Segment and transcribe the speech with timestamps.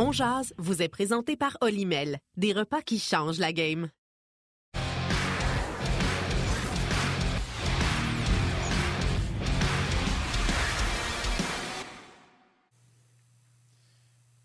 [0.00, 3.90] On Jazz vous est présenté par Olimel, des repas qui changent la game.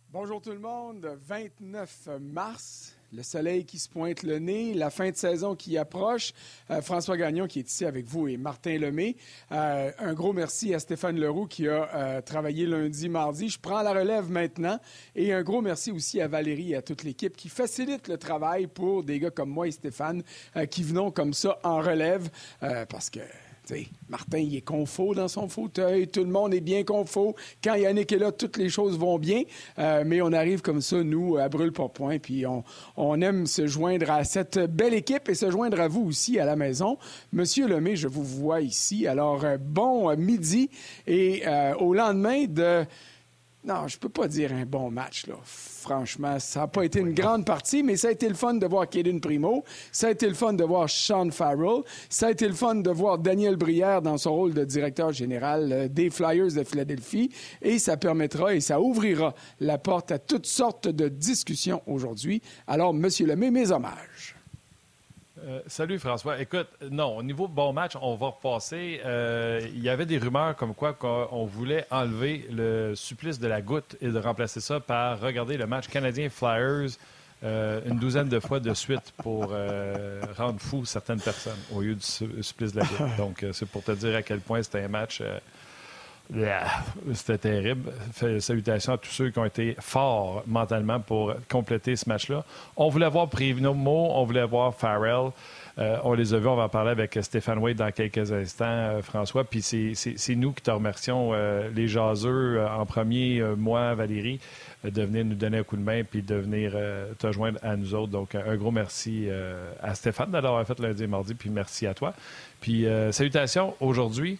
[0.10, 5.09] Bonjour tout le monde, 29 mars, le soleil qui se pointe le nez, la fin
[5.11, 6.34] de saison qui approche.
[6.71, 9.16] Euh, François Gagnon qui est ici avec vous et Martin Lemay.
[9.52, 13.50] Euh, un gros merci à Stéphane Leroux qui a euh, travaillé lundi, mardi.
[13.50, 14.79] Je prends la relève maintenant.
[15.15, 18.68] Et un gros merci aussi à Valérie et à toute l'équipe qui facilite le travail
[18.68, 20.24] pour des gars comme moi et Stéphane
[20.69, 22.30] qui venons comme ça en relève
[22.89, 23.19] parce que
[24.10, 26.08] Martin, il est confort dans son fauteuil.
[26.08, 27.34] Tout le monde est bien confort.
[27.64, 29.44] Quand Yannick est là, toutes les choses vont bien.
[29.80, 32.20] Euh, mais on arrive comme ça, nous, à brûle pour point.
[32.20, 36.39] Puis on, aime se joindre à cette belle équipe et se joindre à vous aussi
[36.39, 36.98] à la maison.
[37.31, 39.08] Monsieur Lemay, je vous vois ici.
[39.08, 40.70] Alors, euh, bon midi.
[41.08, 42.86] Et euh, au lendemain de
[43.66, 45.36] non, je peux pas dire un bon match, là.
[45.44, 48.66] Franchement, ça n'a pas été une grande partie, mais ça a été le fun de
[48.66, 49.64] voir Kaden Primo.
[49.92, 51.83] Ça a été le fun de voir Sean Farrell.
[52.09, 55.72] Ça a été le fun de voir Daniel Brière dans son rôle de directeur général
[55.72, 57.31] euh, des Flyers de Philadelphie.
[57.61, 62.42] Et ça permettra et ça ouvrira la porte à toutes sortes de discussions aujourd'hui.
[62.67, 64.33] Alors, Monsieur Lemay, mes hommages.
[65.45, 66.39] Euh, salut François.
[66.39, 69.02] Écoute, non, au niveau bon match, on va repasser.
[69.03, 70.97] Euh, il y avait des rumeurs comme quoi
[71.31, 75.67] on voulait enlever le supplice de la goutte et de remplacer ça par regarder le
[75.67, 76.91] match canadien Flyers
[77.44, 79.53] euh, une douzaine de fois de suite pour
[80.38, 83.17] rendre fou certaines personnes au lieu du supplice de la goutte.
[83.17, 85.21] Donc, c'est pour te dire à quel point c'était un match
[87.14, 87.92] c'était terrible.
[88.39, 92.44] Salutations à tous ceux qui ont été forts mentalement pour compléter ce match-là.
[92.76, 95.31] On voulait voir Primo, on voulait voir Farrell.
[95.80, 98.66] Euh, on les a vus, on va en parler avec Stéphane Wade dans quelques instants,
[98.66, 99.44] euh, François.
[99.44, 104.39] Puis c'est nous qui te remercions, euh, les jaseux, en premier, moi, Valérie,
[104.84, 106.73] de venir nous donner un coup de main puis de venir
[107.17, 108.11] te joindre à nous autres.
[108.11, 109.28] Donc, un gros merci
[109.81, 112.14] à Stéphane d'avoir fait lundi et mardi, puis merci à toi.
[112.60, 114.39] Puis, salutations aujourd'hui.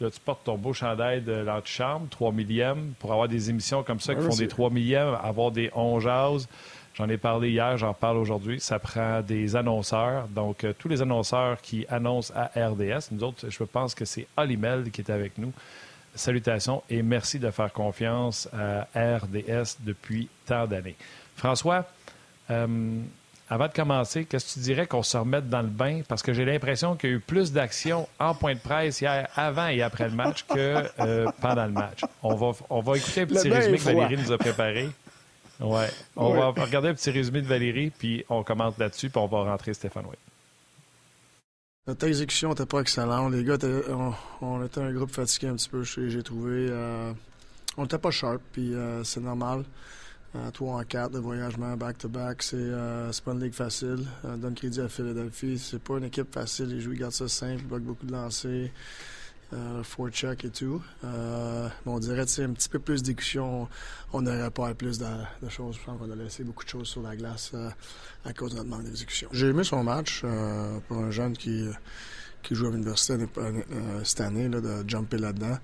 [0.00, 4.00] Là, tu portes ton beau chandail de l'antichambre, 3 millième, pour avoir des émissions comme
[4.00, 6.48] ça qui font des 3 millièmes, avoir des 11 jazz.
[6.94, 8.60] J'en ai parlé hier, j'en parle aujourd'hui.
[8.60, 10.26] Ça prend des annonceurs.
[10.28, 14.26] Donc, euh, tous les annonceurs qui annoncent à RDS, nous autres, je pense que c'est
[14.36, 15.52] Olimel qui est avec nous.
[16.14, 20.96] Salutations et merci de faire confiance à RDS depuis tant d'années.
[21.36, 21.86] François,
[22.50, 22.66] euh,
[23.50, 26.02] avant de commencer, qu'est-ce que tu dirais qu'on se remette dans le bain?
[26.06, 29.28] Parce que j'ai l'impression qu'il y a eu plus d'actions en point de presse hier,
[29.34, 32.02] avant et après le match que euh, pendant le match.
[32.22, 34.88] On va, on va écouter un petit résumé que Valérie nous a préparé.
[35.58, 35.88] Ouais.
[36.14, 39.42] On va regarder un petit résumé de Valérie, puis on commente là-dessus, puis on va
[39.42, 40.16] rentrer Stéphane Way.
[41.88, 43.32] Notre exécution n'était pas excellente.
[43.32, 43.58] Les gars,
[44.40, 46.68] on, était un groupe fatigué un petit peu, j'ai trouvé.
[46.70, 47.12] Euh,
[47.76, 49.64] on n'était pas sharp, puis euh, c'est normal.
[50.52, 54.06] 3 en 4 de voyagement back-to-back, c'est euh, pas une ligue facile.
[54.24, 55.58] Euh, donne crédit à Philadelphie.
[55.58, 56.66] C'est pas une équipe facile.
[56.66, 58.70] Les joueurs gardent ça simple, bloquent beaucoup de lancers,
[59.52, 60.80] euh, check et tout.
[61.04, 63.68] Euh, on dirait que un petit peu plus d'écution.
[64.12, 65.06] On n'aurait pas plus de,
[65.48, 65.76] choses.
[65.80, 67.68] Je pense qu'on a laissé beaucoup de choses sur la glace euh,
[68.24, 69.28] à cause de notre manque d'exécution.
[69.32, 70.22] J'ai aimé son match
[70.86, 71.66] pour un jeune qui,
[72.42, 73.14] qui joue à l'université
[74.04, 75.58] cette année, là, de jumper là-dedans.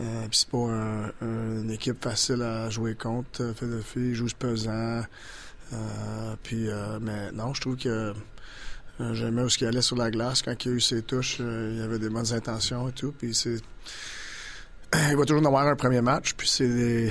[0.00, 3.42] Euh, c'est pas une équipe facile à jouer contre.
[3.42, 5.02] Euh, Philadelphie joue pesant.
[5.72, 8.12] Euh, puis, euh, mais non, je trouve que
[9.12, 10.42] j'aimais où il allait sur la glace.
[10.42, 13.12] Quand il a eu ses touches, il y avait des bonnes intentions et tout.
[13.12, 13.56] Puis c'est...
[15.10, 17.10] Il va toujours avoir un premier match, puis c'est des,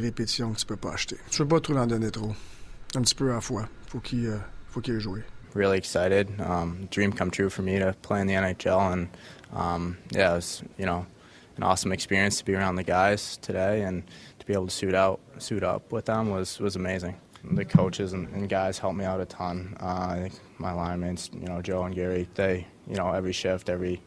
[0.00, 1.16] répétitions que tu peux pas acheter.
[1.32, 2.32] Je veux pas trop en donner trop.
[2.94, 3.68] Un petit peu à la fois.
[3.88, 4.32] Faut qu'il
[4.68, 5.24] faut qu'il ait joué.
[5.56, 6.28] Really excited.
[6.38, 9.08] Um, dream come true for me to play in the NHL, and
[9.52, 11.04] um, yeah, was, you know,
[11.60, 14.02] an awesome experience to be around the guys today and
[14.38, 17.14] to be able to suit out suit up with them was was amazing.
[17.44, 19.76] The coaches and, and guys helped me out a ton.
[19.78, 23.68] Uh, I think my linemen, you know, Joe and Gary, they, you know, every shift,
[23.68, 24.02] every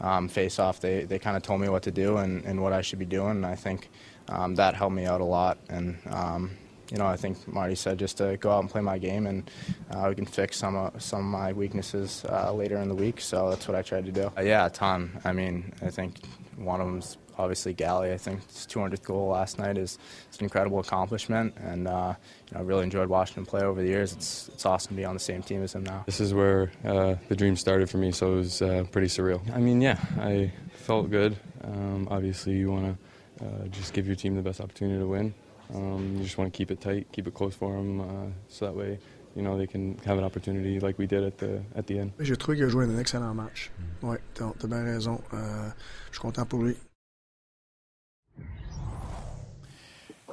[0.00, 2.72] um, face off, they, they kind of told me what to do and, and what
[2.72, 3.32] I should be doing.
[3.32, 3.90] And I think
[4.28, 5.58] um, that helped me out a lot.
[5.68, 6.56] And, um,
[6.90, 9.50] you know, I think Marty said just to go out and play my game, and
[9.90, 13.20] uh, we can fix some of, some of my weaknesses uh, later in the week.
[13.20, 14.32] So that's what I tried to do.
[14.36, 15.20] Uh, yeah, a ton.
[15.24, 16.16] I mean, I think
[16.56, 18.12] one of them's obviously Galley.
[18.12, 19.98] I think his 200th goal last night is,
[20.32, 22.14] is an incredible accomplishment, and uh,
[22.48, 24.12] you know, I really enjoyed watching him play over the years.
[24.12, 26.04] It's it's awesome to be on the same team as him now.
[26.06, 29.40] This is where uh, the dream started for me, so it was uh, pretty surreal.
[29.54, 31.36] I mean, yeah, I felt good.
[31.62, 32.98] Um, obviously, you want
[33.40, 35.34] to uh, just give your team the best opportunity to win.
[35.74, 38.04] Um, you just want to keep it tight, keep it close for them, uh,
[38.48, 38.98] so that way
[39.38, 42.12] you know, they can have an opportunity like we did at the, at the end.
[42.18, 43.70] J'ai trouvé qu'il a joué un excellent match.
[44.02, 44.08] Mm.
[44.08, 45.20] Oui, t'as bien raison.
[45.32, 45.68] Euh,
[46.10, 46.76] je suis content pour lui.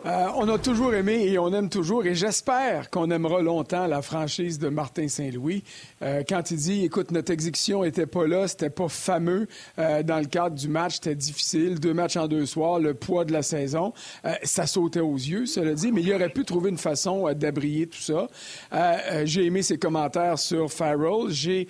[0.06, 4.04] Euh, on a toujours aimé et on aime toujours, et j'espère qu'on aimera longtemps la
[4.04, 5.64] franchise de Martin Saint-Louis.
[6.04, 9.48] Euh, quand il dit, écoute, notre exécution était pas là, c'était pas fameux
[9.80, 13.26] euh, dans le cadre du match, c'était difficile, deux matchs en deux soirs, le poids
[13.26, 13.94] de la saison,
[14.44, 18.00] ça sautait aux yeux, cela dit, mais il aurait pu trouver une façon d'abrier tout
[18.00, 18.28] ça.
[19.24, 21.68] j'ai aimé ses commentaires sur Farrell, j'ai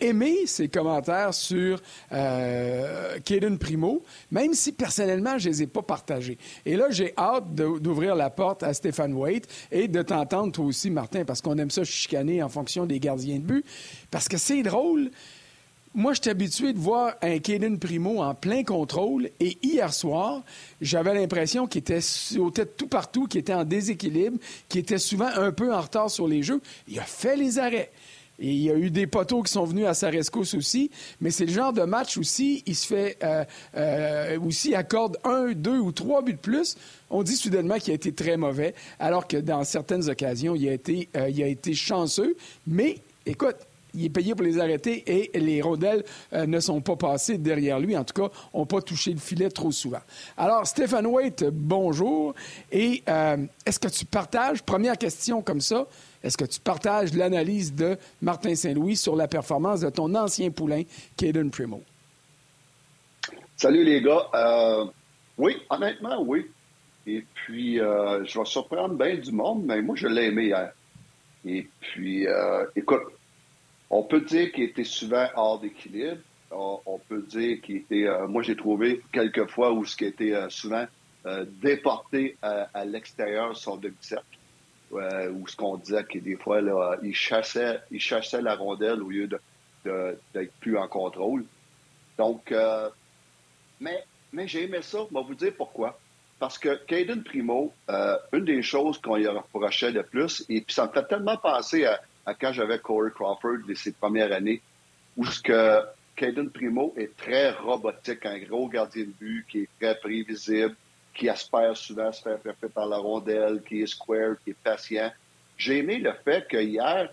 [0.00, 1.80] aimé ses commentaires sur
[2.10, 6.38] Caden Primo, même si personnellement, je les ai pas partagés.
[6.66, 10.64] Et là, j'ai hâte de d'ouvrir la porte à Stéphane Waite et de t'entendre toi
[10.64, 13.64] aussi, Martin, parce qu'on aime ça chicaner en fonction des gardiens de but.
[14.10, 15.10] Parce que c'est drôle.
[15.94, 20.42] Moi, je suis habitué de voir un Caden Primo en plein contrôle et hier soir,
[20.80, 24.38] j'avais l'impression qu'il était sautait tout partout, qu'il était en déséquilibre,
[24.68, 26.60] qu'il était souvent un peu en retard sur les jeux.
[26.86, 27.90] Il a fait les arrêts.
[28.38, 30.90] Et il y a eu des poteaux qui sont venus à sa rescousse aussi,
[31.20, 33.44] mais c'est le genre de match aussi, il se fait euh,
[33.76, 36.76] euh, aussi accorde un, deux ou trois buts de plus.
[37.10, 40.72] On dit soudainement qu'il a été très mauvais, alors que dans certaines occasions, il a
[40.72, 42.36] été, euh, chanceux.
[42.66, 43.56] Mais écoute,
[43.94, 47.96] il est payé pour les arrêter et les rondelles ne sont pas passées derrière lui.
[47.96, 50.02] En tout cas, n'ont pas touché le filet trop souvent.
[50.36, 52.34] Alors, Stéphane Waite, bonjour.
[52.70, 53.02] Et
[53.64, 55.86] est-ce que tu partages, première question comme ça,
[56.22, 60.82] est-ce que tu partages l'analyse de Martin Saint-Louis sur la performance de ton ancien poulain,
[61.16, 61.82] Caden Primo?
[63.56, 64.26] Salut les gars.
[64.34, 64.84] Euh,
[65.36, 66.46] oui, honnêtement, oui.
[67.08, 70.72] Et puis, euh, je vais surprendre bien du monde, mais moi, je l'ai aimé hier.
[71.46, 73.00] Et puis, euh, écoute,
[73.88, 76.20] on peut dire qu'il était souvent hors d'équilibre.
[76.50, 80.86] On, peut dire qu'il était, moi, j'ai trouvé quelques fois où ce qui était souvent
[81.60, 84.38] déporté à, l'extérieur de son demi-cercle
[84.90, 86.62] ou ce qu'on disait que des fois,
[87.02, 87.82] il, chassait,
[88.40, 89.28] la rondelle au lieu
[89.84, 91.44] d'être plus en contrôle.
[92.18, 92.90] Donc, euh,
[93.80, 94.98] mais, mais j'ai aimé ça.
[95.10, 95.98] Je vais vous dire pourquoi.
[96.38, 100.72] Parce que Caden Primo, euh, une des choses qu'on lui reprochait le plus, et puis
[100.72, 102.00] ça me fait tellement penser à,
[102.34, 104.60] quand j'avais Corey Crawford ses premières années,
[105.16, 105.80] où ce que
[106.14, 110.76] Caden Primo est très robotique, un gros gardien de but qui est très prévisible,
[111.14, 115.10] qui espère souvent se faire frapper par la rondelle, qui est square, qui est patient.
[115.56, 117.08] J'ai aimé le fait qu'hier,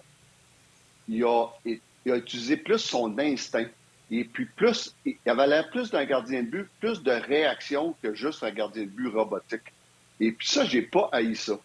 [1.08, 3.66] il a, il a utilisé plus son instinct.
[4.18, 8.14] Et puis plus, il avait l'air plus d'un gardien de but, plus de réaction que
[8.14, 9.74] juste un gardien de but robotique.
[10.22, 11.60] Et puis ça, j'ai pas haï ça.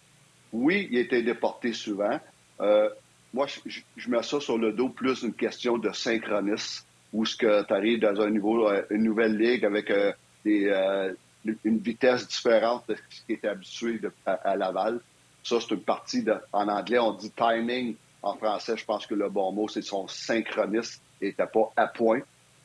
[0.52, 2.18] Oui, il était déporté souvent.
[2.60, 2.88] Euh,
[3.32, 7.62] moi, je, mets ça sur le dos plus une question de synchronisme, où ce que
[7.64, 10.12] tu arrives dans un niveau, euh, une nouvelle ligue avec euh,
[10.44, 14.98] une vitesse différente de ce qui était habitué à, Laval.
[15.44, 17.94] Ça, c'est une partie de, en anglais, on dit timing.
[18.22, 22.20] En français, je pense que le bon mot, c'est son synchronisme n'était pas à point.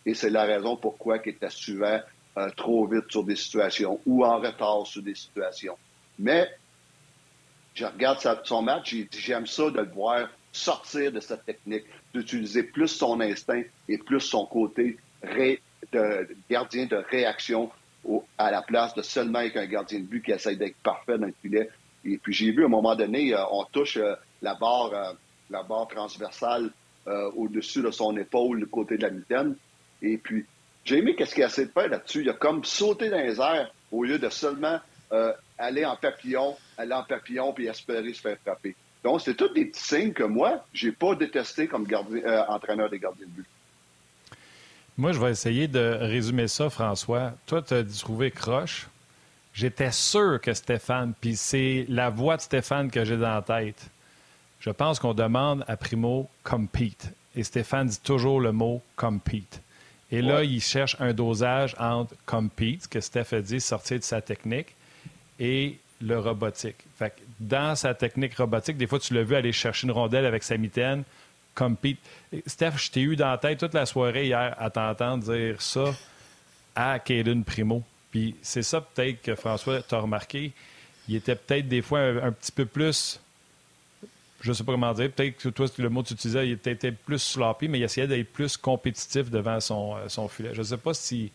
[0.05, 1.99] Et c'est la raison pourquoi il était souvent
[2.37, 5.77] euh, trop vite sur des situations ou en retard sur des situations.
[6.19, 6.49] Mais
[7.73, 12.63] je regarde son match et j'aime ça de le voir sortir de cette technique, d'utiliser
[12.63, 14.97] plus son instinct et plus son côté
[16.49, 17.71] gardien de réaction
[18.37, 21.27] à la place de seulement être un gardien de but qui essaie d'être parfait dans
[21.27, 21.69] le filet.
[22.03, 23.97] Et puis j'ai vu à un moment donné, euh, on touche
[24.41, 25.13] la barre, euh,
[25.49, 26.69] la barre transversale
[27.35, 29.55] au-dessus de son épaule, du côté de la mitaine.
[30.01, 30.45] Et puis
[30.83, 32.21] j'ai aimé qu'est-ce qu'il a essayé de faire là-dessus?
[32.21, 34.79] Il a comme sauté dans les airs au lieu de seulement
[35.57, 38.75] aller en papillon, aller en papillon puis espérer se faire frapper.
[39.03, 42.99] Donc, c'est tous des petits signes que moi, j'ai pas détesté comme gardien, entraîneur des
[42.99, 43.45] gardiens de but.
[44.97, 47.33] Moi, je vais essayer de résumer ça, François.
[47.45, 48.87] Toi, tu as trouvé croche.
[49.53, 53.89] J'étais sûr que Stéphane, puis c'est la voix de Stéphane que j'ai dans la tête.
[54.59, 57.09] Je pense qu'on demande à Primo compete.
[57.35, 59.61] Et Stéphane dit toujours le mot compete.
[60.15, 64.03] Et là, il cherche un dosage entre compete, ce que Steph a dit, sortir de
[64.03, 64.75] sa technique,
[65.39, 66.77] et le robotique.
[66.97, 70.25] Fait que dans sa technique robotique, des fois, tu l'as vu aller chercher une rondelle
[70.25, 71.03] avec sa mitaine
[71.55, 71.99] compete.
[72.45, 75.95] Steph, je t'ai eu dans la tête toute la soirée hier à t'entendre dire ça
[76.75, 77.81] à Caden Primo.
[78.11, 80.51] Puis c'est ça peut-être que François t'a remarqué.
[81.07, 83.19] Il était peut-être des fois un, petit peu plus.
[84.41, 85.11] Je ne sais pas comment dire.
[85.11, 88.07] Peut-être que toi, le mot que tu utilisais, il était plus sloppy, mais il essayait
[88.07, 90.51] d'être plus compétitif devant son, euh, son filet.
[90.53, 91.31] Je ne sais pas si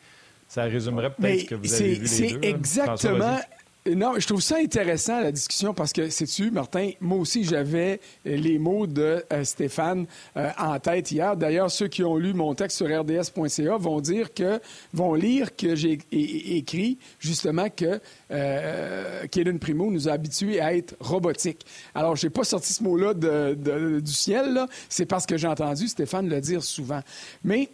[0.46, 2.06] ça résumerait peut-être ce que vous avez vu les deux.
[2.06, 3.38] C'est exactement
[3.86, 8.58] non, je trouve ça intéressant, la discussion, parce que, sais-tu, Martin, moi aussi, j'avais les
[8.58, 10.06] mots de euh, Stéphane
[10.36, 11.34] euh, en tête hier.
[11.34, 14.60] D'ailleurs, ceux qui ont lu mon texte sur rds.ca vont dire que,
[14.92, 19.26] vont lire que j'ai écrit, justement, que euh,
[19.58, 21.64] Primo nous a habitués à être robotique.
[21.94, 24.66] Alors, j'ai pas sorti ce mot-là du ciel.
[24.90, 27.00] C'est parce que j'ai entendu Stéphane le dire souvent.
[27.44, 27.70] Mais,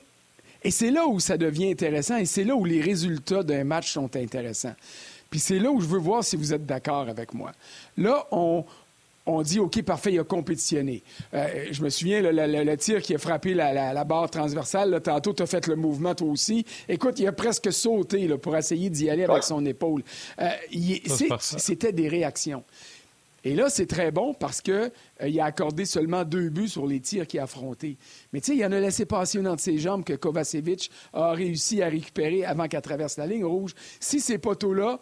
[0.62, 3.92] et c'est là où ça devient intéressant, et c'est là où les résultats d'un match
[3.92, 4.74] sont intéressants.
[5.30, 7.52] Puis c'est là où je veux voir si vous êtes d'accord avec moi.
[7.96, 8.64] Là, on,
[9.26, 11.02] on dit, OK, parfait, il a compétitionné.
[11.34, 15.46] Euh, je me souviens, le, tir qui a frappé la, barre transversale, tantôt, tu as
[15.46, 16.64] fait le mouvement, toi aussi.
[16.88, 20.02] Écoute, il a presque sauté pour essayer d'y aller avec son épaule.
[20.40, 20.48] Euh,
[21.40, 22.62] c'était des réactions.
[23.46, 26.98] Et là, c'est très bon parce qu'il euh, a accordé seulement deux buts sur les
[26.98, 27.96] tirs qu'il a affrontés.
[28.32, 31.30] Mais tu sais, il en a laissé passer une entre ses jambes que Kovacevic a
[31.30, 33.72] réussi à récupérer avant qu'elle traverse la ligne rouge.
[34.00, 34.98] Si ces poteaux-là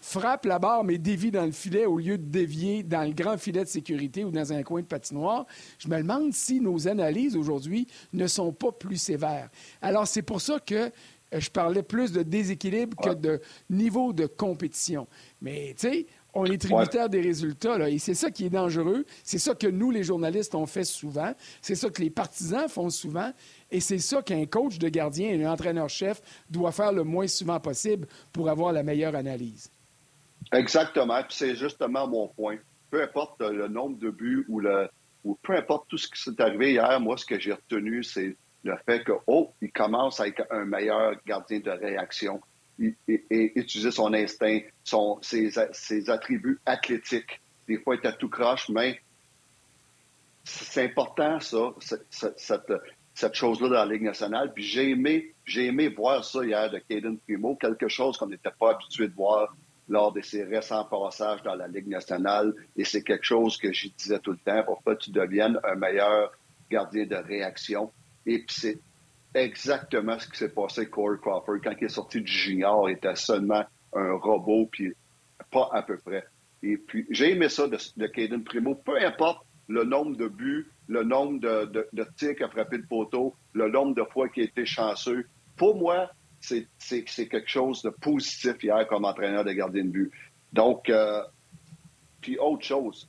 [0.00, 3.36] frappe la barre, mais dévie dans le filet au lieu de dévier dans le grand
[3.36, 5.44] filet de sécurité ou dans un coin de patinoire.
[5.78, 9.50] Je me demande si nos analyses aujourd'hui ne sont pas plus sévères.
[9.82, 10.74] Alors, c'est pour ça que
[11.34, 15.06] euh, je parlais plus de déséquilibre que de niveau de compétition.
[15.42, 19.04] Mais, tu sais, on est tributaire des résultats, là, et c'est ça qui est dangereux.
[19.22, 21.32] C'est ça que nous, les journalistes, on fait souvent.
[21.62, 23.32] C'est ça que les partisans font souvent.
[23.70, 27.60] Et c'est ça qu'un coach de gardien et un entraîneur-chef doit faire le moins souvent
[27.60, 29.70] possible pour avoir la meilleure analyse.
[30.52, 31.22] Exactement.
[31.22, 32.56] Puis c'est justement mon point.
[32.90, 34.88] Peu importe le nombre de buts ou le
[35.24, 38.36] ou peu importe tout ce qui s'est arrivé hier, moi, ce que j'ai retenu, c'est
[38.62, 42.40] le fait que, oh, il commence avec un meilleur gardien de réaction
[42.78, 47.40] et, utiliser son instinct, son, ses, ses, attributs athlétiques.
[47.68, 49.00] Des fois, il est à tout croche, mais
[50.44, 52.72] c'est important, ça, cette,
[53.14, 54.52] cette, chose-là dans la Ligue nationale.
[54.52, 58.50] Puis j'ai aimé, j'ai aimé voir ça hier de Caden Primo, quelque chose qu'on n'était
[58.58, 59.54] pas habitué de voir
[59.88, 62.54] lors de ses récents passages dans la Ligue nationale.
[62.76, 65.74] Et c'est quelque chose que j'y disais tout le temps, pour que tu deviennes un
[65.76, 66.32] meilleur
[66.70, 67.90] gardien de réaction?
[68.26, 68.78] Et puis
[69.34, 71.58] exactement ce qui s'est passé avec Corey Crawford.
[71.62, 74.92] Quand il est sorti du junior, il était seulement un robot, puis
[75.50, 76.24] pas à peu près.
[76.62, 78.74] Et puis, j'ai aimé ça de, de Caden Primo.
[78.74, 82.78] Peu importe le nombre de buts, le nombre de, de, de tirs qu'il a frappé
[82.78, 85.26] de poteau, le nombre de fois qu'il a été chanceux.
[85.56, 86.10] Pour moi,
[86.40, 90.12] c'est quelque chose de positif hier comme entraîneur de gardien de but.
[90.52, 91.22] Donc, euh,
[92.20, 93.08] puis autre chose,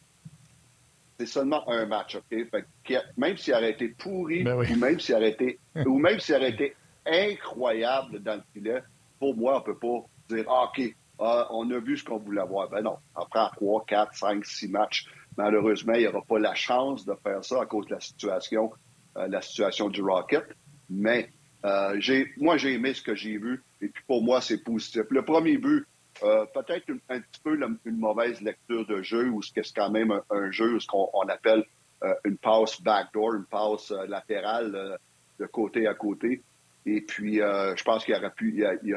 [1.20, 2.96] c'est seulement un match, OK?
[3.18, 6.52] même s'il aurait été pourri, ben ou même s'il aurait été, ou même s'il aurait
[6.52, 8.82] été incroyable dans le filet,
[9.20, 12.46] pour moi, on peut pas dire, ah, OK, ah, on a vu ce qu'on voulait
[12.46, 12.70] voir.
[12.70, 15.06] Ben non, après 3, 4, 5, 6 matchs,
[15.38, 18.72] malheureusement, il n'y aura pas la chance de faire ça à cause de la situation,
[19.18, 20.46] euh, la situation du Rocket.
[20.90, 21.30] Mais
[21.64, 22.00] euh,
[22.38, 25.04] moi, j'ai aimé ce que j'ai vu, et puis pour moi, c'est positif.
[25.10, 25.86] Le premier but,
[26.24, 29.90] euh, peut-être un, petit peu une mauvaise lecture de jeu, ou ce que c'est quand
[29.90, 31.66] même un, jeu, ce qu'on appelle
[32.04, 34.98] euh, une passe backdoor, une passe latérale
[35.40, 36.42] de côté à côté.
[36.86, 38.94] Et puis, je pense qu'il aurait pu, il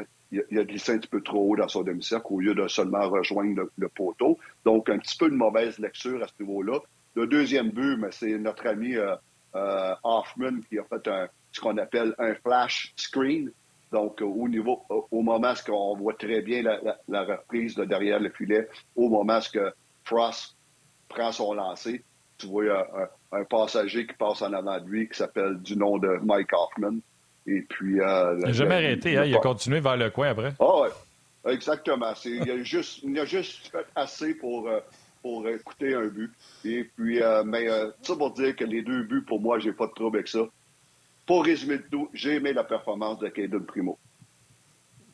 [0.59, 3.69] a, glissé un petit peu trop haut dans son demi-cercle au lieu de seulement rejoindre
[3.75, 4.37] le, poteau.
[4.63, 6.79] Donc, un petit peu une mauvaise lecture à ce niveau-là.
[7.15, 8.95] Le deuxième but, mais c'est notre ami
[9.53, 13.51] Hoffman qui a fait un, ce qu'on appelle un flash screen.
[13.91, 18.29] Donc, au niveau, au moment où on voit très bien la, reprise de derrière le
[18.29, 19.59] filet, au moment où
[20.03, 20.55] Frost
[21.07, 22.03] prend son lancer,
[22.37, 22.87] tu vois
[23.31, 26.97] un, passager qui passe en avant de lui qui s'appelle du nom de Mike Hoffman.
[27.47, 27.99] Et puis.
[27.99, 29.25] Euh, il n'a jamais arrêté, hein?
[29.25, 30.53] il a continué vers le coin après.
[30.59, 32.13] Ah oui, exactement.
[32.25, 34.79] Il a, juste, il a juste fait assez pour, euh,
[35.23, 36.31] pour écouter un but.
[36.63, 37.67] Et puis, euh, mais
[38.03, 40.41] ça pour dire que les deux buts, pour moi, j'ai pas de trouble avec ça.
[41.29, 43.99] Pour résumer le tout, j'ai aimé la performance de Caden Primo.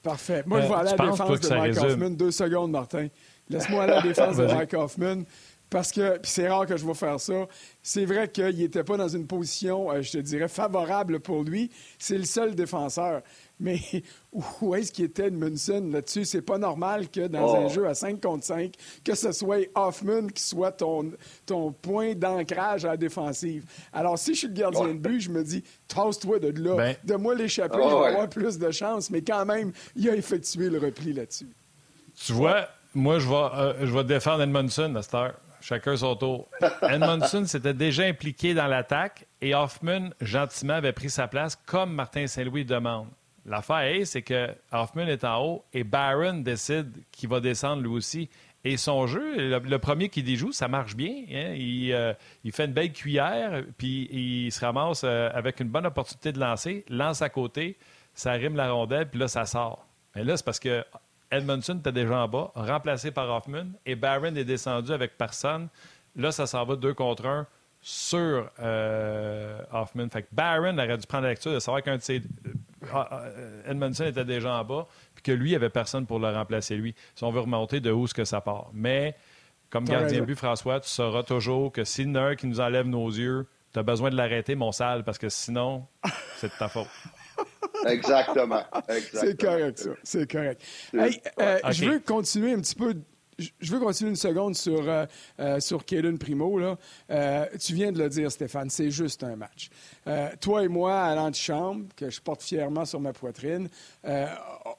[0.02, 0.44] Parfait.
[0.46, 2.10] Moi, je vais aller à la défense de Mike Hoffman.
[2.12, 3.08] Deux secondes, Martin.
[3.50, 5.24] Laisse-moi aller à la défense de Mike Hoffman.
[5.70, 7.48] Parce que, c'est rare que je vais faire ça,
[7.82, 11.70] c'est vrai qu'il n'était pas dans une position, euh, je te dirais, favorable pour lui.
[12.00, 13.22] C'est le seul défenseur.
[13.60, 13.80] Mais
[14.62, 16.26] où est-ce qu'il était Edmundson là-dessus?
[16.26, 17.70] C'est pas normal que dans un oh.
[17.70, 21.12] jeu à 5 contre 5, que ce soit Hoffman qui soit ton,
[21.46, 23.66] ton point d'ancrage à la défensive.
[23.94, 26.76] Alors, si je suis le gardien de but, je me dis, tasse-toi de là.
[26.76, 26.96] Ben.
[27.04, 29.10] De moi l'échapper, oh, je vais avoir plus de chance.
[29.10, 31.50] Mais quand même, il a effectué le repli là-dessus.
[32.16, 35.36] Tu vois, moi, je vais, euh, je vais défendre Edmondson à cette heure.
[35.62, 36.48] Chacun son tour.
[36.84, 42.28] Edmondson s'était déjà impliqué dans l'attaque et Hoffman, gentiment, avait pris sa place comme Martin
[42.28, 43.08] Saint-Louis demande.
[43.46, 48.30] L'affaire, c'est que Hoffman est en haut et Barron décide qu'il va descendre lui aussi.
[48.64, 51.24] Et son jeu, le, premier qui déjoue, ça marche bien.
[51.30, 51.56] Hein.
[51.56, 56.32] Euh, il, fait une belle cuillère, puis il se ramasse euh, avec une bonne opportunité
[56.32, 57.78] de lancer, lance à côté,
[58.16, 59.86] ça rime la rondelle, puis là, ça sort.
[60.16, 60.84] Mais là, c'est parce que
[61.30, 65.68] Edmondson était déjà en bas, remplacé par Hoffman, et Barron est descendu avec personne.
[66.16, 67.46] Là, ça s'en va deux contre un
[67.82, 70.10] sur euh, Hoffman.
[70.10, 72.20] Fait que Barron aurait dû prendre la lecture de savoir qu'un de ses
[73.68, 76.76] Edmondson était déjà en bas, puis que lui, il n'y avait personne pour le remplacer,
[76.76, 76.96] lui.
[77.16, 78.70] Si on veut remonter de où ce que ça part.
[78.74, 79.16] Mais,
[79.70, 82.48] comme gardien de but, François, tu sauras toujours que s'il y en a un qui
[82.48, 85.86] nous enlève nos yeux, tu as besoin de l'arrêter, mon sale, parce que sinon,
[86.38, 86.88] c'est de ta faute.
[87.86, 88.64] Exactement.
[89.14, 89.90] C'est correct, ça.
[90.04, 90.62] C'est correct.
[90.94, 92.96] Hey, euh, Je veux continuer un petit peu
[93.38, 95.06] je veux continuer une seconde sur, euh,
[95.40, 96.60] euh, sur Caden Primo.
[97.10, 99.70] Euh, tu viens de le dire, Stéphane, c'est juste un match.
[100.40, 103.68] toi et moi, à l'antichambre, que je porte fièrement sur ma poitrine,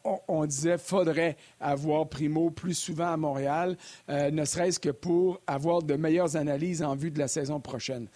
[0.05, 3.77] on, on, disait faudrait avoir Primo plus souvent à Montréal,
[4.09, 8.09] ne serait-ce que pour avoir de meilleures analyses en vue de la saison prochaine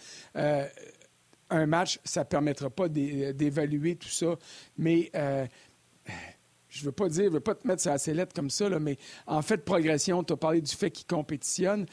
[1.53, 4.37] un match, ça ne permettra pas d'évaluer tout ça,
[4.77, 5.11] mais
[6.71, 8.79] je veux pas dire, je veux pas te mettre sur la sellette comme ça, là,
[8.79, 8.97] mais
[9.27, 11.85] en fait progression, tu as parlé du fait qu'il compétitionne.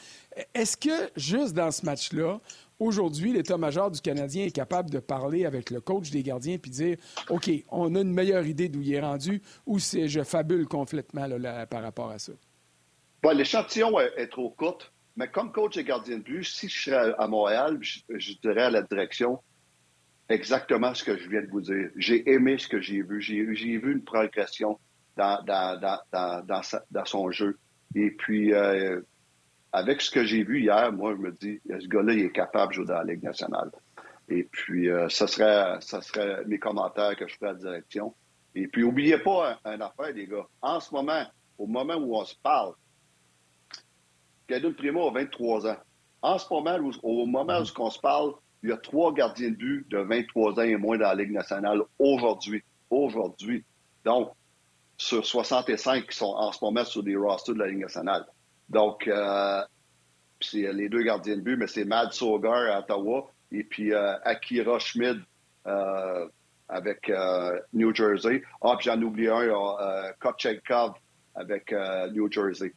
[0.53, 2.39] Est-ce que juste dans ce match-là,
[2.79, 6.97] aujourd'hui, l'état-major du Canadien est capable de parler avec le coach des gardiens puis dire
[7.29, 11.65] OK, on a une meilleure idée d'où il est rendu ou je fabule complètement là,
[11.65, 12.31] par rapport à ça?
[13.33, 14.79] L'échantillon est, trop court,
[15.17, 18.69] mais comme coach des gardiens de but, si je serais à Montréal, je dirais à
[18.69, 19.39] la direction
[20.29, 21.89] exactement ce que je viens de vous dire.
[21.95, 23.21] J'ai aimé ce que j'ai vu.
[23.21, 24.79] J'ai vu une progression
[25.17, 25.79] dans, dans,
[26.11, 26.45] dans,
[26.91, 27.57] dans, son jeu.
[27.95, 29.01] Et puis, euh,
[29.73, 32.71] avec ce que j'ai vu hier, moi, je me dis, ce gars-là, il est capable
[32.71, 33.71] de jouer dans la Ligue nationale.
[34.29, 38.13] Et puis, euh, ça, serait, ça serait mes commentaires que je ferais à la direction.
[38.55, 40.47] Et puis, n'oubliez pas un, affaire, les gars.
[40.61, 41.23] En ce moment,
[41.57, 42.73] au moment où on se parle,
[44.47, 45.77] Caden Primo a 23 ans.
[46.21, 49.55] En ce moment, au moment où on se parle, il y a trois gardiens de
[49.55, 52.63] but de 23 ans et moins dans la Ligue nationale aujourd'hui.
[52.89, 53.63] Aujourd'hui.
[54.03, 54.31] Donc,
[54.97, 58.25] sur 65 qui sont en ce moment sur des rosters de la Ligue nationale.
[58.67, 59.61] Donc, euh,
[60.41, 64.17] c'est les deux gardiens de but, mais c'est Mad Sogar à Ottawa et puis euh,
[64.23, 65.21] Akira Schmid
[65.67, 66.27] euh,
[66.67, 67.11] avec
[67.73, 68.43] New Jersey.
[68.61, 70.93] Ah, puis j'en oublie un, euh, Kopchenkov
[71.35, 71.73] avec
[72.13, 72.73] New Jersey.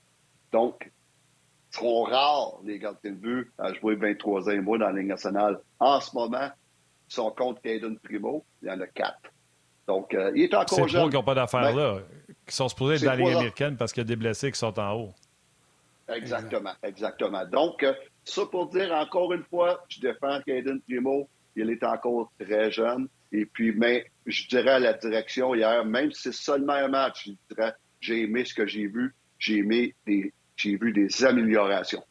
[0.51, 0.91] Donc,
[1.73, 5.09] seront rares, les gardiens de but, à jouer 23 ans et moins dans la Ligue
[5.09, 5.59] nationale.
[5.81, 6.51] En ce moment,
[7.09, 9.31] si on compte Caden Primo, il y en a quatre.
[9.87, 10.89] Donc, euh, il est encore jeune.
[10.89, 12.01] C'est trois qui n'ont pas d'affaires là,
[12.47, 14.59] qui sont supposés être dans la Ligue américaine parce qu'il y a des blessés qui
[14.59, 15.15] sont en haut.
[16.09, 17.45] Exactement, exactement.
[17.47, 21.29] Donc, euh, ça pour dire, encore une fois, je défends Caden Primo.
[21.57, 23.09] Il est encore très jeune.
[23.31, 27.29] Et puis, mais je dirais à la direction hier, même si c'est seulement un match,
[27.29, 29.15] je dirais, j'ai aimé ce que j'ai vu.
[29.39, 30.33] J'ai aimé des
[30.63, 32.05] j'ai vu des améliorations.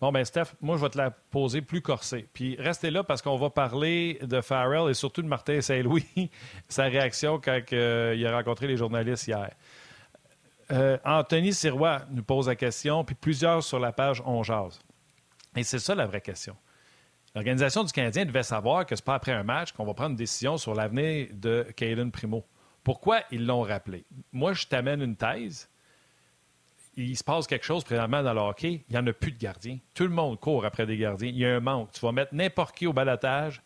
[0.00, 2.26] Bon, ben Steph, moi, je vais te la poser plus corsée.
[2.32, 6.04] Puis restez là parce qu'on va parler de Farrell et surtout de Martin Saint-Louis,
[6.68, 9.50] sa réaction quand euh, il a rencontré les journalistes hier.
[10.72, 14.80] Euh, Anthony Sirois nous pose la question, puis plusieurs sur la page On Jase.
[15.54, 16.56] Et c'est ça la vraie question.
[17.36, 20.10] L'organisation du Canadien devait savoir que ce n'est pas après un match qu'on va prendre
[20.10, 22.44] une décision sur l'avenir de Caden Primo.
[22.82, 24.04] Pourquoi ils l'ont rappelé?
[24.32, 25.68] Moi, je t'amène une thèse
[26.94, 29.38] il se passe quelque chose présentement dans le hockey, il n'y en a plus de
[29.38, 29.78] gardiens.
[29.94, 31.28] Tout le monde court après des gardiens.
[31.28, 31.92] Il y a un manque.
[31.92, 33.62] Tu vas mettre n'importe qui au balotage,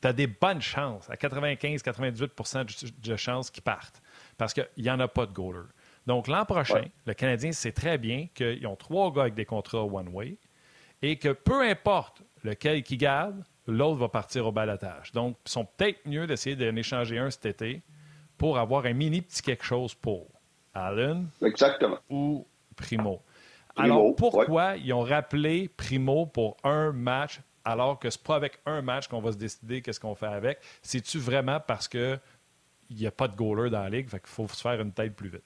[0.00, 4.02] tu as des bonnes chances, à 95-98% de chances qu'ils partent.
[4.36, 5.66] Parce qu'il n'y en a pas de goaler.
[6.06, 9.84] Donc, l'an prochain, le Canadien sait très bien qu'ils ont trois gars avec des contrats
[9.84, 10.36] one-way
[11.00, 15.12] et que peu importe lequel qui garde, l'autre va partir au balotage.
[15.12, 17.82] Donc, ils sont peut-être mieux d'essayer d'en échanger un cet été
[18.36, 20.33] pour avoir un mini petit quelque chose pour.
[20.74, 21.98] Allen Exactement.
[22.10, 23.22] ou Primo.
[23.76, 28.58] alors, pourquoi ils ont rappelé Primo pour un match alors que ce n'est pas avec
[28.66, 30.58] un match qu'on va se décider qu'est-ce qu'on fait avec?
[30.82, 32.20] C'est-tu vraiment parce qu'il
[32.90, 35.14] n'y a pas de goaler dans la ligue, fait qu'il faut se faire une tête
[35.14, 35.44] plus vite?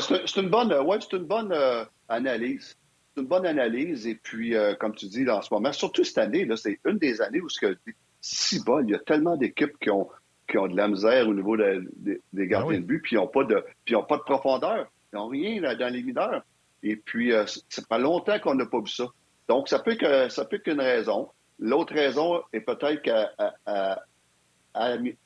[0.00, 2.76] c'est une bonne, ouais, une bonne euh, analyse.
[3.14, 4.06] C'est une bonne analyse.
[4.06, 7.20] Et puis, euh, comme tu dis, en ce moment, surtout cette année, c'est une des
[7.20, 7.76] années où, ce
[8.20, 10.08] si bon, il y a tellement d'équipes qui ont
[10.48, 13.26] qui ont de la misère au niveau des gardiens ah de but, puis ils n'ont
[13.26, 14.86] pas, de, pas de profondeur.
[15.12, 16.42] Ils n'ont rien dans les mineurs.
[16.82, 19.06] Et puis, euh, c'est pas longtemps qu'on n'a pas vu ça.
[19.48, 21.28] Donc, ça peut que ça peut qu'une raison.
[21.58, 23.02] L'autre raison est peut-être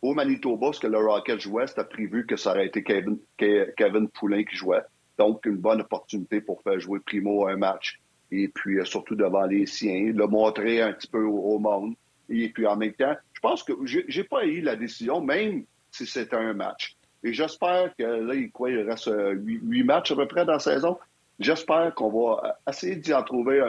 [0.01, 4.09] qu'au Manitoba, ce que le Rocket jouait, c'était prévu que ça aurait été Kevin, Kevin
[4.09, 4.83] Poulin qui jouait.
[5.19, 7.99] Donc, une bonne opportunité pour faire jouer Primo un match.
[8.31, 11.95] Et puis, euh, surtout devant les siens, le montrer un petit peu au monde.
[12.29, 16.07] Et puis, en même temps, je pense que j'ai pas eu la décision, même si
[16.07, 16.97] c'était un match.
[17.23, 20.55] Et j'espère que là, il, quoi, il reste euh, huit, matchs à peu près dans
[20.55, 20.99] la saison.
[21.39, 23.63] J'espère qu'on va essayer d'y en trouver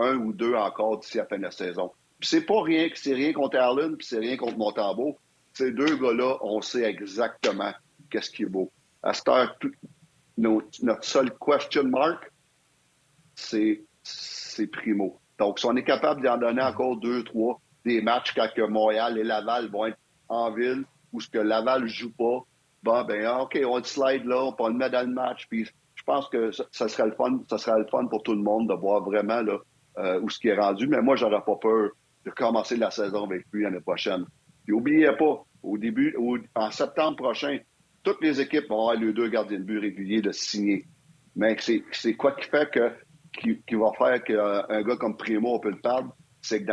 [0.00, 1.92] un, ou deux encore d'ici la fin de la saison.
[2.18, 5.16] Puis c'est pas rien, c'est rien contre Allen, puis c'est rien contre Montembeau.
[5.52, 7.72] Ces deux gars-là, on sait exactement
[8.10, 8.72] qu'est-ce qui est beau.
[9.00, 9.56] À cette heure,
[10.36, 12.32] notre, seul question mark,
[13.36, 13.80] c'est
[14.72, 15.20] Primo.
[15.38, 18.62] Donc, si on est capable d'y en donner encore deux, trois, des matchs quand que
[18.62, 22.44] Montréal et Laval vont être en ville ou ce que Laval joue pas,
[22.82, 25.46] bon, ben, OK, on le slide là, on le mettre dans le match.
[25.48, 28.42] Puis je pense que ça, serait le fun, ça serait le fun pour tout le
[28.42, 29.58] monde de voir vraiment là,
[29.98, 30.86] euh, où ce qui est rendu.
[30.86, 31.90] Mais moi, j'aurais pas peur
[32.24, 34.24] de commencer la saison avec lui l'année prochaine.
[34.64, 36.16] Puis n'oubliez pas, au début,
[36.54, 37.58] en septembre prochain,
[38.02, 40.86] toutes les équipes vont avoir les deux gardiens de but réguliers de signer.
[41.36, 42.92] Mais c'est quoi qui fait que
[43.32, 46.14] qui, va faire qu'un gars comme Primo, on peut le perdre?
[46.40, 46.70] C'est que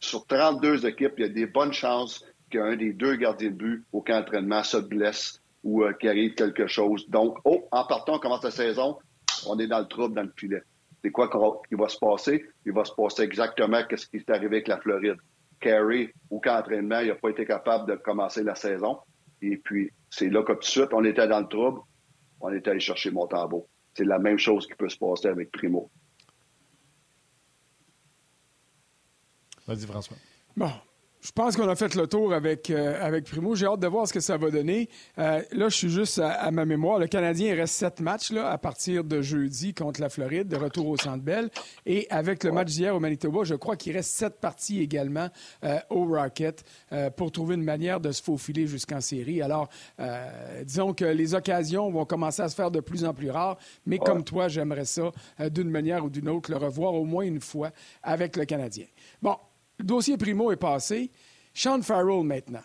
[0.00, 3.84] sur 32 équipes, il y a des bonnes chances qu'un des deux gardiens de but
[3.92, 7.08] au camp d'entraînement se blesse ou euh, qu'il arrive quelque chose.
[7.08, 8.98] Donc, oh, en partant, on commence la saison,
[9.46, 10.62] on est dans le trouble, dans le filet.
[11.02, 11.30] C'est quoi
[11.68, 12.44] qui va se passer?
[12.66, 15.16] Il va se passer exactement ce qui est arrivé avec la Floride.
[15.60, 18.98] Carey, au camp d'entraînement, il n'a pas été capable de commencer la saison.
[19.42, 21.80] Et puis, c'est là que tout de suite, on était dans le trouble.
[22.40, 23.66] On est allé chercher Montembeau.
[23.94, 25.90] C'est la même chose qui peut se passer avec Primo.
[30.56, 30.70] Bon,
[31.20, 33.54] je pense qu'on a fait le tour avec, euh, avec Primo.
[33.54, 34.88] J'ai hâte de voir ce que ça va donner.
[35.18, 36.98] Euh, là, je suis juste à, ma mémoire.
[36.98, 40.88] Le Canadien reste sept matchs là, à partir de jeudi contre la Floride, de retour
[40.88, 41.50] au Centre Bell.
[41.84, 45.28] Et avec le match d'hier au Manitoba, je crois qu'il reste sept parties également
[45.62, 46.64] euh, au Rocket
[47.16, 49.42] pour trouver une manière de se faufiler jusqu'en série.
[49.42, 49.68] Alors,
[50.64, 53.58] disons que les occasions vont commencer à se faire de plus en plus rares.
[53.86, 55.12] Mais comme toi, j'aimerais ça,
[55.50, 57.70] d'une manière ou d'une autre, le revoir au moins une fois
[58.02, 58.86] avec le Canadien.
[59.22, 59.36] Bon,
[59.80, 61.10] le dossier Primo est passé.
[61.54, 62.62] Sean Farrell maintenant.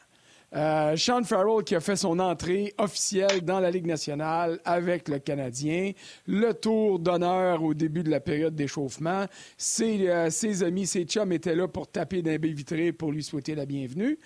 [0.54, 5.20] Euh, Sean Farrell qui a fait son entrée officielle dans la Ligue nationale avec le
[5.20, 5.92] Canadien.
[6.28, 9.26] Le tour d'honneur au début de la période d'échauffement.
[9.58, 13.24] Ses, euh, ses, amis, ses chums étaient là pour taper d'un baie vitré pour lui
[13.24, 14.20] souhaiter la bienvenue.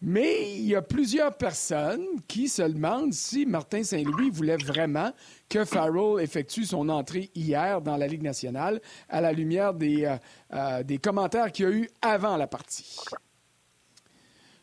[0.00, 5.12] Mais il y a plusieurs personnes qui se demandent si Martin Saint-Louis voulait vraiment
[5.48, 10.16] que Farrell effectue son entrée hier dans la Ligue nationale à la lumière des, euh,
[10.54, 13.00] euh, des commentaires qu'il y a eu avant la partie.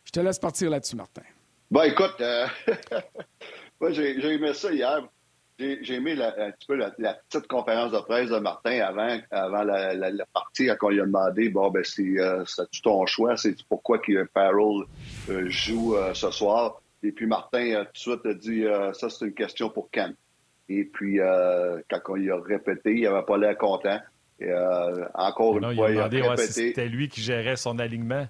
[0.06, 1.24] Je te laisse partir là-dessus, Martin.
[1.70, 2.48] Bon, écoute, euh,
[3.82, 5.06] moi, j'ai aimé ça hier
[5.58, 9.64] j'ai aimé la, un petit peu la, petite conférence de presse de Martin avant, avant
[9.64, 12.44] la, la, partie, quand on lui a demandé bon, ben, c'est euh,
[12.84, 14.84] ton choix, c'est pourquoi que Farrell
[15.30, 16.82] euh, joue euh, ce soir?
[17.04, 20.16] Et puis Martin tout de suite a dit ça, c'est une question pour Ken.
[20.68, 21.20] Et puis,
[21.90, 24.00] quand on lui a répété, il n'avait pas l'air content.
[24.40, 24.52] Et,
[25.14, 26.48] encore une fois, il a, répété.
[26.48, 28.26] C'était lui qui gérait son alignement.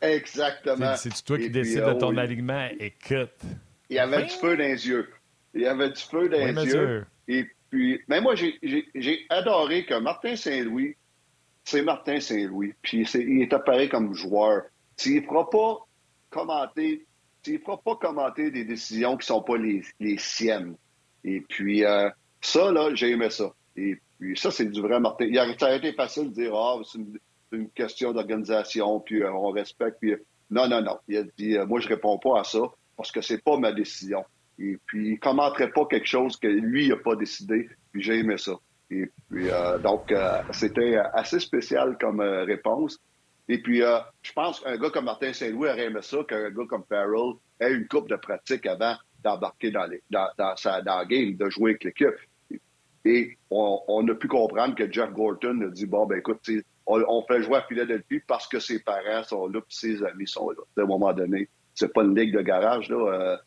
[0.00, 0.96] Exactement.
[0.96, 2.68] C'est toi qui décides de ton alignement?
[2.80, 3.38] Écoute.
[3.88, 5.08] Il y avait du feu dans les yeux.
[5.58, 7.04] Il y avait du feu dans les yeux.
[7.26, 10.96] Et puis, mais moi, j'ai adoré que Martin Saint-Louis,
[11.64, 12.74] c'est Martin Saint-Louis.
[12.80, 14.62] Puis il est appareil comme joueur.
[14.96, 15.78] S'il ne fera pas
[16.30, 17.06] commenter,
[17.42, 20.76] s'il fera pas commenter des décisions qui ne sont pas les, les, siennes.
[21.24, 22.08] Et puis, euh,
[22.40, 23.52] ça, là, j'ai aimé ça.
[23.76, 25.24] Et puis, ça, c'est du vrai Martin.
[25.24, 26.98] Il a, ça a été facile de dire, ah, c'est
[27.50, 29.98] une, question d'organisation, puis euh, on respecte.
[30.00, 30.14] Puis,
[30.50, 30.98] non, non, non.
[31.08, 32.60] Il a dit, euh, moi, je réponds pas à ça
[32.96, 34.24] parce que c'est pas ma décision.
[34.58, 37.68] Et puis, il commenterait pas quelque chose que lui n'a pas décidé.
[37.92, 38.52] Puis j'ai aimé ça.
[38.90, 42.98] Et puis, euh, donc, euh, c'était assez spécial comme euh, réponse.
[43.50, 46.84] Et puis, je pense qu'un gars comme Martin Saint-Louis aurait aimé ça qu'un gars comme
[46.86, 48.94] Farrell ait une coupe de pratique avant
[49.24, 52.60] d'embarquer dans, dans, dans, sa, dans la game, de jouer avec l'équipe.
[53.06, 56.46] Et on, a pu comprendre que Jeff Gorton a dit, bon, ben écoute,
[56.84, 60.50] on, fait jouer à Philadelphie parce que ses parents sont là, puis ses amis sont
[60.50, 60.62] là.
[60.76, 63.40] À un moment donné, c'est pas une ligue de garage, là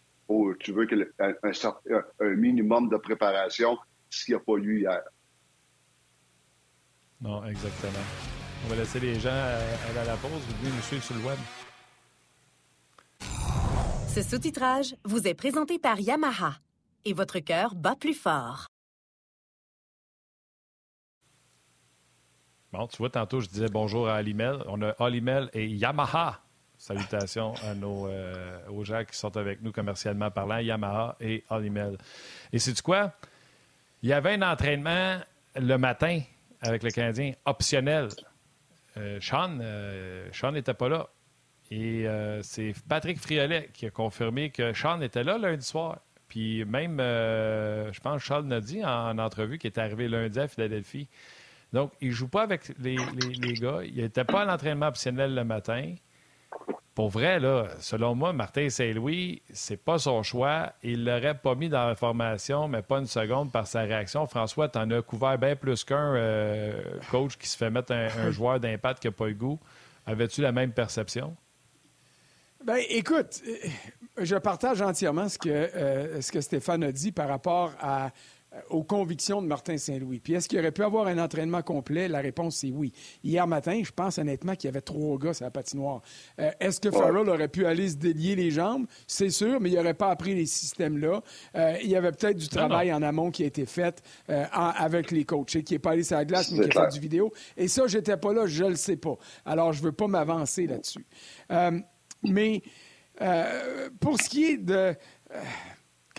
[0.60, 0.88] tu veux
[1.20, 3.78] un, un, un, minimum de préparation,
[4.10, 5.02] ce qu'il n'y a pas eu hier.
[7.22, 8.06] Non, exactement.
[8.65, 10.32] On va laisser les gens aller à la pause.
[10.32, 11.38] Vous venez nous suivre sur le web.
[14.08, 16.56] Ce sous-titrage vous est présenté par Yamaha.
[17.06, 18.67] Et votre cœur bat plus fort.
[22.72, 24.63] Bon, tu vois, tantôt, je disais bonjour à Alimel.
[24.67, 26.41] On a Alimel et Yamaha
[26.82, 31.96] Salutations à nos, euh, aux gens qui sont avec nous commercialement parlant, Yamaha et Olimel.
[32.52, 33.13] Et c'est quoi?
[34.02, 35.20] Il y avait un entraînement
[35.56, 36.22] le matin
[36.60, 38.08] avec le Canadien optionnel.
[38.98, 41.08] Euh, Sean euh, n'était pas là.
[41.70, 42.08] Et
[42.41, 46.00] c'est Patrick Friolet qui a confirmé que Sean était là lundi soir.
[46.28, 51.08] Puis même, je pense, Sean l'a dit en, entrevue qu'il était arrivé lundi à Philadelphie.
[51.74, 52.98] Donc, il ne joue pas avec les,
[53.39, 53.82] les gars.
[53.84, 55.94] Il n'était pas à l'entraînement optionnel le matin.
[56.94, 60.74] Pour vrai, là, selon moi, Martin Saint-Louis, c'est pas son choix.
[60.84, 64.28] Il l'aurait pas mis dans la formation, mais pas une seconde par sa réaction.
[64.28, 68.30] François, tu en as couvert bien plus qu'un euh, coach qui se fait mettre un,
[68.32, 69.58] joueur d'impact qui n'a pas eu goût.
[70.06, 71.36] Avais-tu la même perception?
[72.66, 73.70] Ben, écoute, euh,
[74.26, 78.12] je partage entièrement ce que, euh, ce que Stéphane a dit par rapport à
[78.70, 80.20] aux convictions de Martin Saint-Louis.
[80.20, 82.10] Puis est-ce qu'il aurait pu avoir un entraînement complet?
[82.10, 82.92] La réponse, c'est oui.
[83.24, 86.02] Hier matin, je pense honnêtement qu'il y avait trois gars sur la patinoire.
[86.40, 88.88] Euh, est-ce que Farrell aurait pu aller se délier les jambes?
[89.08, 91.22] C'est sûr, mais il n'aurait pas appris les systèmes-là.
[91.56, 95.24] Euh, il y avait peut-être du travail en amont qui a été fait avec les
[95.24, 97.32] coachs, qui n'est pas allé sur la glace, mais qui a fait du vidéo.
[97.56, 99.16] Et ça, j'étais pas là, je le sais pas.
[99.46, 101.06] Alors, je veux pas m'avancer là-dessus.
[102.24, 102.62] Mais
[104.00, 104.96] pour ce qui est de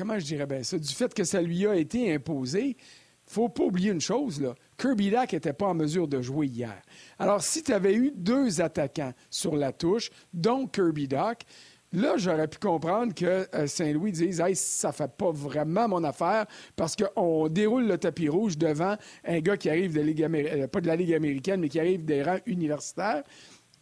[0.03, 2.77] comment je dirais bien ça, du fait que ça lui a été imposé,
[3.25, 4.57] faut pas oublier une chose, là.
[4.77, 6.83] Kirby Dack n'était pas en mesure de jouer hier.
[7.21, 11.45] Alors, si tu avais eu deux attaquants sur la touche, dont Kirby Dack,
[11.93, 16.47] là, j'aurais pu comprendre que euh, Saint-Louis dise hey, ça fait pas vraiment mon affaire
[16.75, 20.67] parce qu'on déroule le tapis rouge devant un gars qui arrive de la Ligue euh,
[20.67, 23.23] pas de la Ligue américaine, mais qui arrive des rangs universitaires.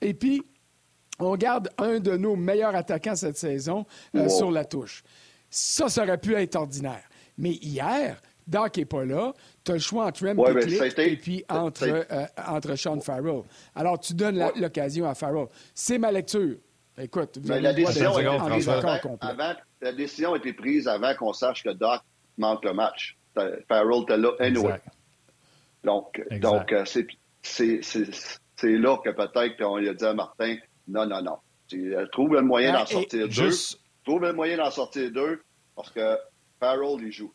[0.02, 0.42] Et puis,
[1.18, 5.02] on garde un de nos meilleurs attaquants cette saison euh, sur la touche.
[5.50, 7.02] Ça, ça aurait pu être ordinaire.
[7.36, 9.32] Mais hier, Doc n'est pas là.
[9.64, 13.42] Tu as le choix entre Rem et puis entre, euh, entre Sean Farrell.
[13.74, 15.46] Alors, tu donnes l'occasion à Farrell.
[15.74, 16.56] C'est ma lecture.
[16.98, 21.70] Écoute, vous avez la, décision avant, la décision a été prise avant qu'on sache que
[21.70, 22.02] Doc
[22.36, 23.16] manque le match.
[23.68, 24.80] Farrell était là anyway.
[25.82, 26.84] Donc, donc euh,
[27.42, 27.78] c'est
[28.62, 30.56] là que peut-être qu'on lui a dit à Martin,
[30.88, 31.36] non, non, non.
[31.72, 33.50] Euh, trouve le moyen d'en sortir deux.
[34.04, 35.42] Trouve le moyen d'en sortir deux
[35.74, 36.16] parce que
[36.58, 37.32] Farrell, il joue.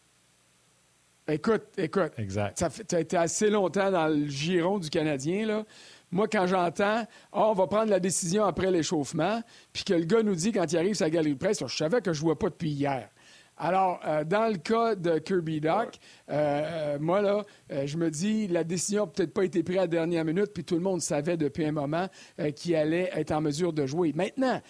[1.28, 2.12] Écoute, écoute.
[2.18, 2.60] Exact.
[2.60, 5.66] Ça, fait, as été assez longtemps dans le giron du Canadien, là.
[6.12, 9.42] Moi, quand j'entends, oh, on va prendre la décision après l'échauffement,
[9.74, 12.00] puis que le gars nous dit quand il arrive sa galerie de presse, je savais
[12.02, 13.10] que je ne vois pas depuis hier.
[13.58, 15.98] Alors, euh, dans le cas de Kirby Doc,
[16.30, 17.44] euh, euh, moi, là,
[17.86, 20.64] je me dis, la décision n'a peut-être pas été prise à la dernière minute, puis
[20.64, 22.08] tout le monde savait depuis un moment
[22.56, 24.14] qu'il allait être en mesure de jouer.
[24.14, 24.62] Maintenant,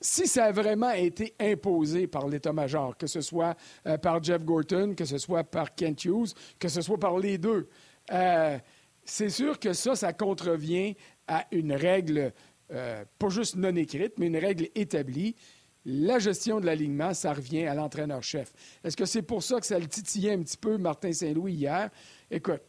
[0.00, 3.56] si ça a vraiment été imposé par l'état-major, que ce soit
[3.86, 7.38] euh, par Jeff Gorton, que ce soit par Kent Hughes, que ce soit par les
[7.38, 7.68] deux,
[8.12, 8.58] euh,
[9.04, 10.94] c'est sûr que ça, ça contrevient
[11.26, 12.32] à une règle,
[12.70, 15.34] euh, pas juste non écrite, mais une règle établie.
[15.84, 18.52] La gestion de l'alignement, ça revient à l'entraîneur-chef.
[18.84, 21.90] Est-ce que c'est pour ça que ça le titillait un petit peu Martin Saint-Louis hier?
[22.30, 22.60] Écoute,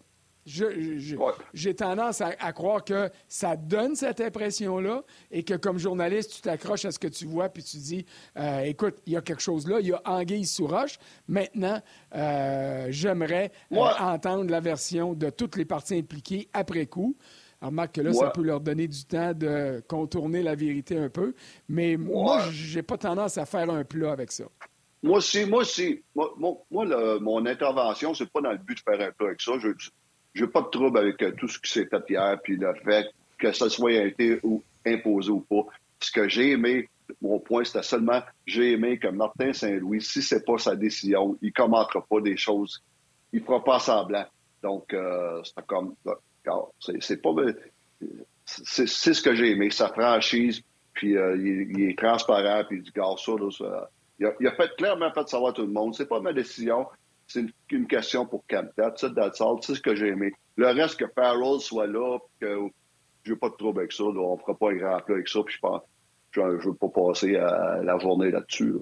[0.46, 6.86] j'ai tendance à, croire que ça donne cette impression-là et que comme journaliste, tu t'accroches
[6.86, 8.06] à ce que tu vois puis tu dis,
[8.38, 10.98] euh, écoute, il y a quelque chose là, il y a anguille sous roche.
[11.28, 11.82] Maintenant,
[12.16, 17.16] euh, j'aimerais euh, entendre la version de toutes les parties impliquées après coup.
[17.62, 21.10] Alors, remarque que là, ça peut leur donner du temps de contourner la vérité un
[21.10, 21.34] peu.
[21.68, 24.46] Mais moi, j'ai pas tendance à faire un plat avec ça.
[25.04, 26.04] Moi aussi, moi aussi.
[26.16, 26.34] Moi,
[26.70, 29.54] mon intervention, c'est pas dans le but de faire un plat avec ça.
[29.60, 29.70] Je,
[30.34, 33.08] j'ai pas de trouble avec euh, tout ce qui s'est fait hier, puis le fait
[33.38, 35.66] que ça soit été ou imposé ou pas.
[36.00, 36.88] Ce que j'ai aimé,
[37.22, 41.52] mon point, c'était seulement j'ai aimé que Martin Saint-Louis, si c'est pas sa décision, il
[41.52, 42.84] commentera pas des choses,
[43.34, 44.26] il fera pas semblant.
[44.62, 45.96] Donc, euh, c'est comme,
[47.00, 47.32] c'est pas,
[48.46, 50.62] c'est ce que j'ai aimé, sa franchise,
[50.94, 53.32] puis euh, il, est transparent, puis il dit, gars, ça,
[54.20, 56.88] il, a, il, fait clairement fait savoir à tout le monde, c'est pas ma décision,
[57.30, 58.92] c'est une, question pour Canada.
[58.96, 60.32] C'est ce que j'ai aimé.
[60.58, 62.68] Le reste, que Farrell soit là, que
[63.24, 64.04] je n'ai pas de trouble avec ça.
[64.04, 65.42] on ne fera pas un grand plat avec ça.
[65.44, 65.82] Puis je pense
[66.32, 68.74] je ne veux pas passer à la journée là-dessus.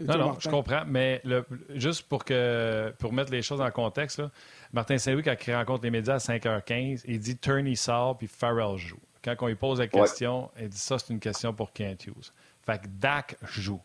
[0.00, 1.22] Non, non, je comprends, mais
[1.70, 4.20] juste pour que pour mettre les choses en contexte,
[4.72, 8.76] Martin Saint-Louis, quand il rencontre les médias à 5h15, il dit Turney sort puis Farrell
[8.76, 8.98] joue.
[9.22, 12.32] Quand on lui pose la question, il dit ça, c'est une question pour Kent Hughes.
[12.66, 13.80] Fait que Dak joue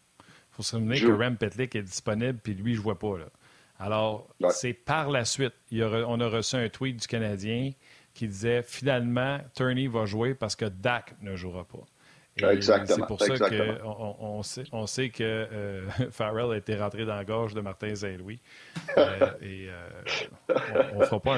[0.60, 3.18] faut se souvenir que Rem Petlick est disponible, puis lui, je ne vois pas.
[3.18, 3.28] Là.
[3.80, 7.72] Alors, c'est par la suite, on a reçu un tweet du Canadien
[8.14, 11.86] qui disait finalement, Turney va jouer parce que Dak ne jouera pas.
[12.52, 12.98] Exactement.
[12.98, 17.16] C'est pour ça qu'on on sait, on sait que euh, Farrell a été rentré dans
[17.16, 18.40] la gorge de Martin Saint-Louis.
[18.98, 20.56] Euh, et euh,
[20.94, 21.38] on ne fera, pas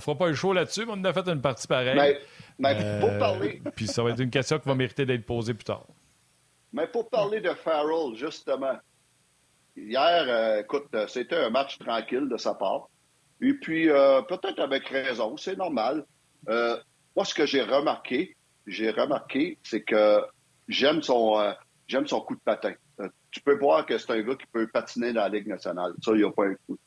[0.00, 2.18] fera pas un show là-dessus, mais on a fait une partie pareille.
[2.58, 3.62] Mais, pour parler...
[3.76, 5.86] Puis ça va être une question qui va mériter d'être posée plus tard.
[6.72, 8.78] Mais pour parler de Farrell, justement,
[9.76, 12.88] hier, euh, écoute, euh, c'était un match tranquille de sa part.
[13.40, 16.04] Et puis, euh, peut-être avec raison, c'est normal.
[16.46, 20.20] moi, ce que j'ai remarqué, j'ai remarqué, c'est que
[20.68, 21.54] j'aime son,
[21.88, 22.72] j'aime son coup de patin.
[23.30, 25.92] tu peux voir que c'est un gars qui peut patiner dans la Ligue nationale.
[26.02, 26.78] Ça, il n'y a pas un coup.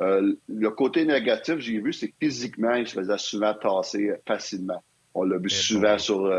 [0.00, 4.82] le côté négatif, j'ai vu, c'est que physiquement, il se faisait souvent tasser facilement.
[5.14, 6.30] On l'a vu souvent sur,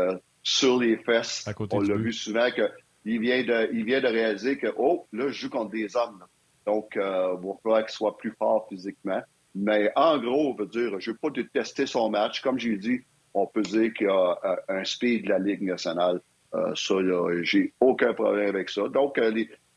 [0.42, 1.48] sur les fesses.
[1.70, 2.70] On l'a vu souvent que
[3.04, 6.24] il vient de, il vient de réaliser que, oh, là, je joue contre des hommes.
[6.66, 9.22] Donc, euh, il va falloir qu'il soit plus fort physiquement.
[9.54, 12.40] Mais en gros, on veut dire, je ne veux pas détester son match.
[12.40, 13.00] Comme j'ai dit,
[13.34, 16.20] on peut dire qu'il y a euh, un speed de la Ligue nationale.
[16.54, 18.88] Euh, ça, là, j'ai aucun problème avec ça.
[18.88, 19.32] Donc, euh,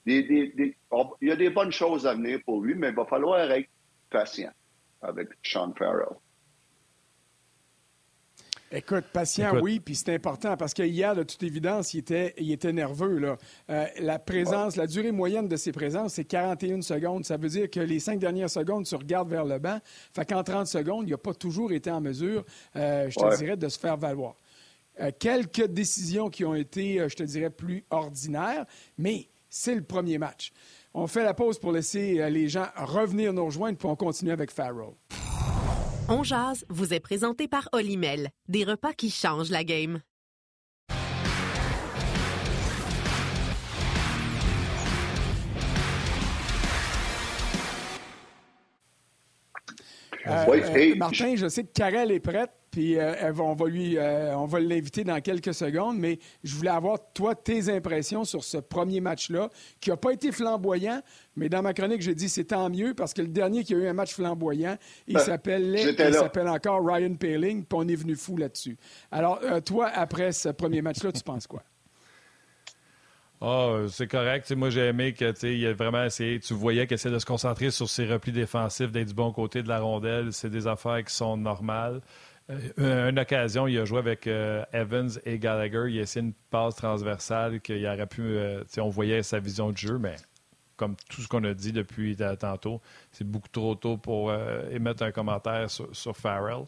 [0.05, 0.73] il
[1.21, 3.69] y a des bonnes choses à venir pour lui, mais il va falloir être
[4.09, 4.51] patient
[5.01, 6.17] avec Sean Farrell.
[8.75, 12.51] Écoute, patient, oui, puis c'est important parce que hier, de toute évidence, il était, il
[12.51, 13.19] était nerveux.
[13.19, 13.37] Là.
[13.69, 17.23] Euh, la présence, la durée moyenne de ses présences, c'est 41 secondes.
[17.23, 19.77] Ça veut dire que les cinq dernières secondes, tu regardes vers le banc.
[20.15, 22.43] Fait qu'en 30 secondes, il n'a pas toujours été en mesure,
[22.75, 24.37] euh, je te dirais, de se faire valoir.
[25.19, 28.65] quelques décisions qui ont été, je te dirais, plus ordinaires,
[28.97, 30.51] mais c'est le premier match.
[30.95, 34.49] On fait la pause pour laisser les gens revenir nous rejoindre, puis on continue avec
[34.49, 34.93] Farrell.
[36.09, 40.01] On jase vous est présenté par Olimel, des repas qui changent la game.
[50.27, 54.45] Euh, euh, Martin, je sais que Karel est prête, puis euh, on va lui, on
[54.45, 58.99] va l'inviter dans quelques secondes, mais je voulais avoir toi tes impressions sur ce premier
[58.99, 61.01] match-là, qui n'a pas été flamboyant,
[61.35, 63.77] mais dans ma chronique, j'ai dit c'est tant mieux parce que le dernier qui a
[63.77, 64.75] eu un match flamboyant,
[65.07, 68.75] il ben, s'appelle il s'appelle encore Ryan Paling, puis on est venu fou là-dessus.
[69.11, 71.61] Alors toi, après ce premier match-là, tu penses quoi?
[73.45, 74.49] Oh, c'est correct.
[74.55, 76.39] moi, j'ai aimé que il a vraiment essayé.
[76.39, 79.61] Tu voyais qu'il essayait de se concentrer sur ses replis défensifs, d'être du bon côté
[79.61, 80.31] de la rondelle.
[80.31, 81.99] C'est des affaires qui sont normales.
[82.49, 85.85] Euh, une occasion, il a joué avec euh, Evans et Gallagher.
[85.89, 88.21] Il a essayé une passe transversale qu'il aurait pu.
[88.21, 90.15] Euh, on voyait sa vision de jeu, mais
[90.75, 94.33] comme tout ce qu'on a dit depuis tantôt, c'est beaucoup trop tôt pour
[94.71, 96.65] émettre un commentaire sur, Farrell.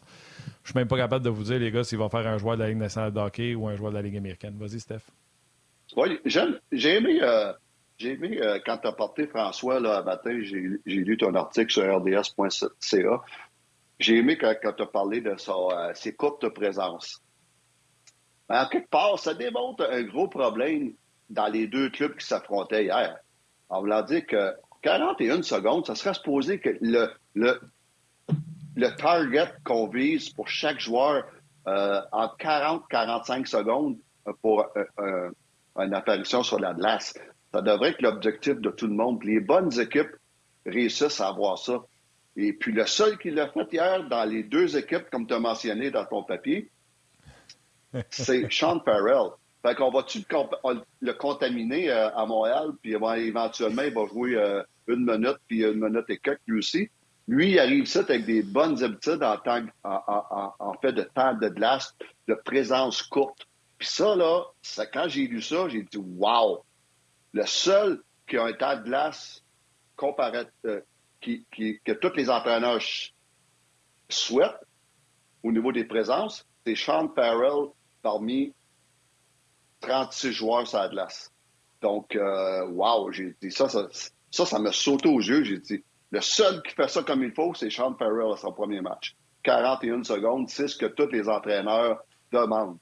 [0.62, 2.56] Je suis même pas capable de vous dire, les gars, s'il va faire un joueur
[2.56, 4.56] de la Ligue nationale de hockey ou un joueur de la Ligue américaine.
[4.58, 5.02] Vas-y, Steph.
[5.94, 7.52] Oui, j'ai aimé, euh,
[7.98, 11.82] j'ai aimé euh, quand tu as porté François là, matin, j'ai lu ton article sur
[11.84, 13.22] rds.ca.
[13.98, 17.22] J'ai aimé quand, tu as parlé de sa, euh, ses courtes présences.
[18.48, 20.92] Mais en quelque part, ça démontre un gros problème
[21.30, 23.18] dans les deux clubs qui s'affrontaient hier.
[23.68, 27.60] On voulant dire que 41 secondes, ça serait supposé que le, le,
[28.76, 31.24] le target qu'on vise pour chaque joueur
[31.66, 33.96] euh, en 40-45 secondes
[34.42, 34.66] pour
[34.98, 35.30] un
[35.78, 37.14] une apparition sur la glace.
[37.52, 39.22] Ça devrait être l'objectif de tout le monde.
[39.24, 40.14] Les bonnes équipes
[40.64, 41.82] réussissent à avoir ça.
[42.36, 45.40] Et puis le seul qui l'a fait hier dans les deux équipes, comme tu as
[45.40, 46.70] mentionné dans ton papier,
[48.10, 49.30] c'est Sean Farrell.
[49.62, 50.22] Fait qu'on va-tu
[51.00, 55.80] le, contaminer euh, à Montréal, puis éventuellement, il va jouer euh, une minute, puis une
[55.80, 56.90] minute et quelques, lui aussi.
[57.26, 61.48] Lui, il arrive ça avec des bonnes habitudes en, temps, en fait de temps de
[61.48, 61.96] glace,
[62.28, 63.48] de présence courte.
[63.78, 64.44] Puis ça, là,
[64.92, 66.64] quand j'ai lu ça, j'ai dit Wow!
[67.32, 69.42] Le seul qui a un tas de glace
[69.96, 70.80] comparé, euh,
[71.20, 72.80] que tous les entraîneurs
[74.08, 74.66] souhaitent
[75.42, 77.70] au niveau des présences, c'est Sean Farrell
[78.02, 78.54] parmi
[79.80, 81.32] 36 joueurs sur la glace.
[81.80, 83.88] Donc, euh, wow, j'ai dit ça, ça,
[84.30, 85.44] ça, ça me sauté aux yeux.
[85.44, 88.52] J'ai dit, le seul qui fait ça comme il faut, c'est Sean Farrell à son
[88.52, 89.16] premier match.
[89.42, 92.00] 41 secondes, c'est ce que tous les entraîneurs
[92.32, 92.78] demandent.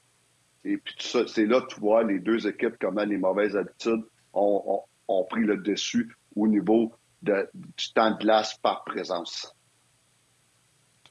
[0.64, 4.83] Et puis c'est là que tu vois les deux équipes, comment les mauvaises habitudes ont,
[5.29, 6.92] pris le dessus au niveau
[7.25, 9.55] de, du temps de glace par présence.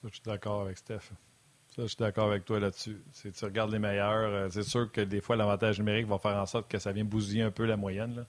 [0.03, 1.11] je suis d'accord avec Steph.
[1.75, 3.01] Ça, je suis d'accord avec toi là-dessus.
[3.13, 4.31] Tu regardes les meilleurs.
[4.31, 7.03] Euh, c'est sûr que des fois, l'avantage numérique va faire en sorte que ça vient
[7.03, 8.15] bousiller un peu la moyenne.
[8.15, 8.25] Là.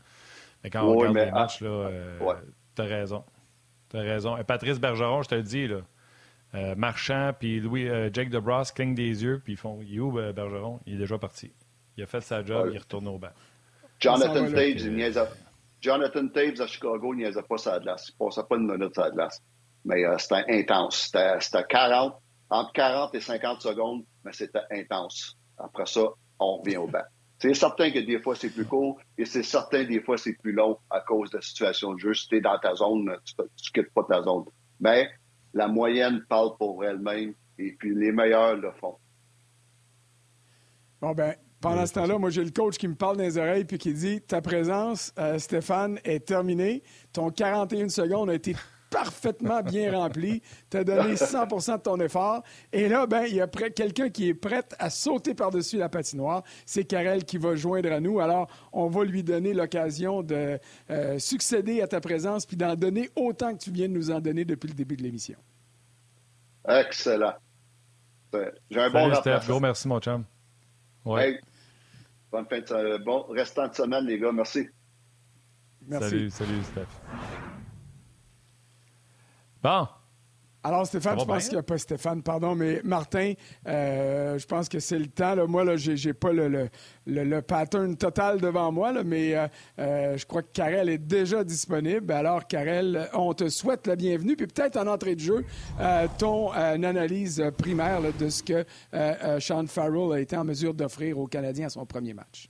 [0.62, 2.18] Mais quand on regarde les matchs, euh,
[2.75, 3.23] tu as raison.
[3.90, 4.38] Tu as raison.
[4.38, 5.83] Et Patrice Bergeron, je te le dis, là,
[6.55, 10.33] euh, Marchand puis Louis, euh, Jake DeBross clignent des yeux puis ils font You, euh,
[10.33, 11.53] Bergeron Il est déjà parti.
[11.97, 13.31] Il a fait sa job, il retourne au banc.
[13.99, 15.18] Jonathan Taves, il
[15.85, 18.09] Jonathan Taves à Chicago, il niaisait pas sa glace.
[18.09, 19.42] Il passait pas une minute sa glace.
[19.85, 21.12] Mais c'était intense.
[21.40, 22.14] C'était 40,
[22.49, 25.37] entre 40 et 50 secondes, mais c'était intense.
[25.59, 26.07] Après ça,
[26.38, 27.05] on revient au banc.
[27.38, 30.53] C'est certain que des fois, c'est plus court et c'est certain des fois, c'est plus
[30.53, 32.14] long à cause de la situation de jeu.
[32.14, 33.44] Si tu es dans ta zone, tu ne
[33.75, 34.44] quittes pas ta zone.
[34.81, 35.11] Mais
[35.53, 38.97] la moyenne parle pour elle-même et puis les meilleurs le font.
[41.03, 43.64] Bon, ben, pendant ce temps-là, moi, j'ai le coach qui me parle dans les oreilles
[43.64, 46.83] puis qui dit Ta présence, euh, Stéphane, est terminée.
[47.11, 48.55] Ton 41 secondes a été
[48.90, 50.42] parfaitement bien rempli.
[50.68, 52.42] Tu as donné 100 de ton effort.
[52.70, 56.42] Et là, ben, il y a quelqu'un qui est prêt à sauter par-dessus la patinoire.
[56.66, 58.20] C'est Karel qui va joindre à nous.
[58.20, 60.59] Alors, on va lui donner l'occasion de
[60.90, 64.20] euh, succéder à ta présence puis d'en donner autant que tu viens de nous en
[64.20, 65.38] donner depuis le début de l'émission.
[66.68, 67.37] Excellent.
[68.70, 69.46] J'ai un bon Steph.
[69.46, 70.24] Gros merci, mon chum.
[71.07, 71.40] Ouais.
[72.35, 74.33] Bonne fin de Bon restant de semaine, les gars.
[74.33, 74.66] Merci.
[75.87, 76.09] Merci.
[76.09, 76.87] Salut, salut, Steph.
[79.62, 79.89] Bon.
[80.66, 83.34] Alors, Stéphane, je pense qu'il n'y a pas Stéphane, pardon, mais Martin,
[83.68, 85.34] euh, je pense que c'est le temps.
[85.34, 85.46] Là.
[85.46, 86.70] Moi, je n'ai pas le,
[87.06, 89.46] le, pattern total devant moi, là, mais euh,
[89.78, 92.10] euh, je crois que Karel est déjà disponible.
[92.10, 94.36] Alors, Karel, on te souhaite la bienvenue.
[94.36, 95.44] Puis peut-être en entrée de jeu,
[96.16, 98.64] ton analyse primaire de ce que
[99.40, 102.48] Sean Farrell a été en mesure d'offrir aux Canadiens à son premier match.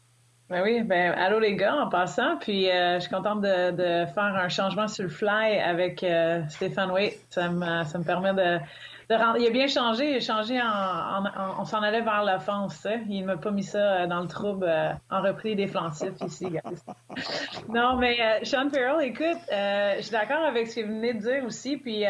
[0.51, 4.07] Ben oui, ben allô les gars en passant, puis euh, je suis contente de, de,
[4.13, 7.19] faire un changement sur le fly avec euh, Stéphane Waite.
[7.31, 8.59] Ça me, ça me permet de,
[9.09, 9.39] de rendre...
[9.39, 12.85] Il a bien changé, il a changé en, en, on s'en allait vers l'offense.
[12.85, 13.01] Hein?
[13.09, 14.71] Il m'a pas mis ça euh, dans le trouble
[15.11, 16.49] en repris défensif ici,
[17.71, 21.45] non, mais Sean Farrell, écoute, je suis d'accord avec ce que vous venez de dire
[21.47, 22.05] aussi, puis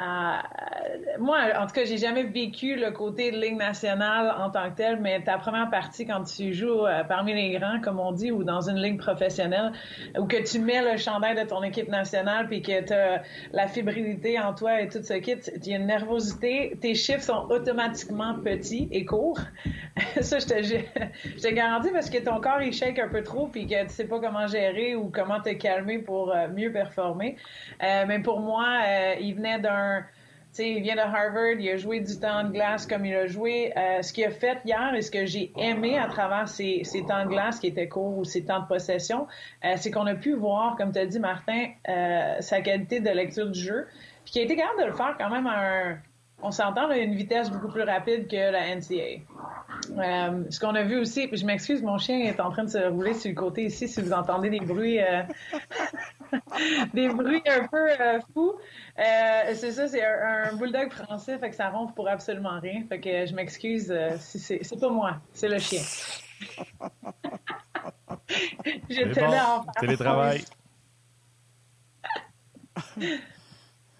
[0.00, 4.68] euh, moi, en tout cas, j'ai jamais vécu le côté de Ligue nationale en tant
[4.70, 8.10] que tel, mais ta première partie quand tu joues euh, parmi les grands, comme on
[8.10, 9.70] dit, ou dans une ligue professionnelle,
[10.18, 13.22] ou que tu mets le chandail de ton équipe nationale, puis que tu as
[13.52, 17.22] la fébrilité en toi et tout ce kit, il y a une nervosité, tes chiffres
[17.22, 19.40] sont automatiquement petits et courts.
[20.20, 23.82] Ça, je te, je garantis parce que ton corps, il un peu trop, puis que
[23.84, 27.36] tu sais pas comment gérer ou comment te calmer pour euh, mieux performer.
[27.80, 28.80] mais pour moi,
[29.20, 29.83] il venait d'un
[30.62, 33.72] il vient de Harvard, il a joué du temps de glace comme il a joué.
[33.76, 37.24] Euh, ce qu'il a fait hier et ce que j'ai aimé à travers ces, temps
[37.24, 39.26] de glace qui étaient courts ou ces temps de possession,
[39.64, 43.10] euh, c'est qu'on a pu voir, comme tu as dit, Martin, euh, sa qualité de
[43.10, 43.86] lecture du jeu,
[44.24, 45.98] puis qu'il a été capable de le faire quand même à un,
[46.42, 49.22] on s'entend à une vitesse beaucoup plus rapide que la NCA.
[50.50, 52.78] Ce qu'on a vu aussi, puis je m'excuse, mon chien est en train de se
[52.78, 54.98] rouler sur le côté ici si vous entendez des bruits,
[56.94, 58.54] des bruits un peu euh, fous.
[58.96, 62.84] c'est ça, c'est un, bulldog français, fait que ça ronfle pour absolument rien.
[62.88, 65.82] Fait que je m'excuse si c'est, c'est pas moi, c'est le chien.
[68.88, 70.44] je tenais bon, Télétravail.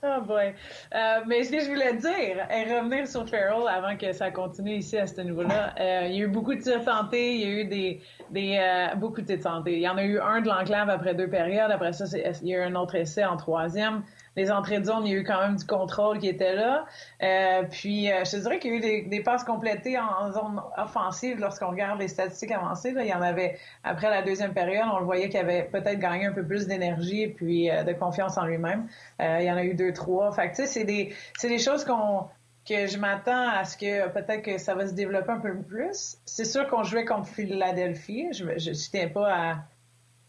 [0.07, 0.53] Oh boy.
[0.95, 4.75] Euh, mais ce que je voulais dire, et revenir sur Farrell avant que ça continue
[4.75, 7.45] ici à ce niveau-là, euh, il y a eu beaucoup de tirs tentés, il y
[7.45, 9.75] a eu des, des euh, beaucoup de tirs tentés.
[9.75, 12.05] Il y en a eu un de l'enclave après deux périodes, après ça,
[12.43, 14.03] il y a eu un autre essai en troisième
[14.37, 16.87] les entrées de zone, il y a eu quand même du contrôle qui était là.
[17.22, 20.61] Euh, puis, euh, je te dirais qu'il y a eu des, passes complétées en, zone
[20.76, 22.95] offensive lorsqu'on regarde les statistiques avancées.
[22.97, 26.26] Il y en avait, après la deuxième période, on le voyait qu'il avait peut-être gagné
[26.26, 28.89] un peu plus d'énergie et puis euh, de confiance en lui-même.
[29.20, 30.32] il y en a eu deux, trois.
[30.32, 32.28] Fait que, c'est des choses qu'on
[32.66, 36.16] que je m'attends à ce que peut-être que ça va se développer un peu plus.
[36.24, 38.28] C'est sûr qu'on jouait contre Philadelphie.
[38.32, 39.57] Je ne tiens pas à,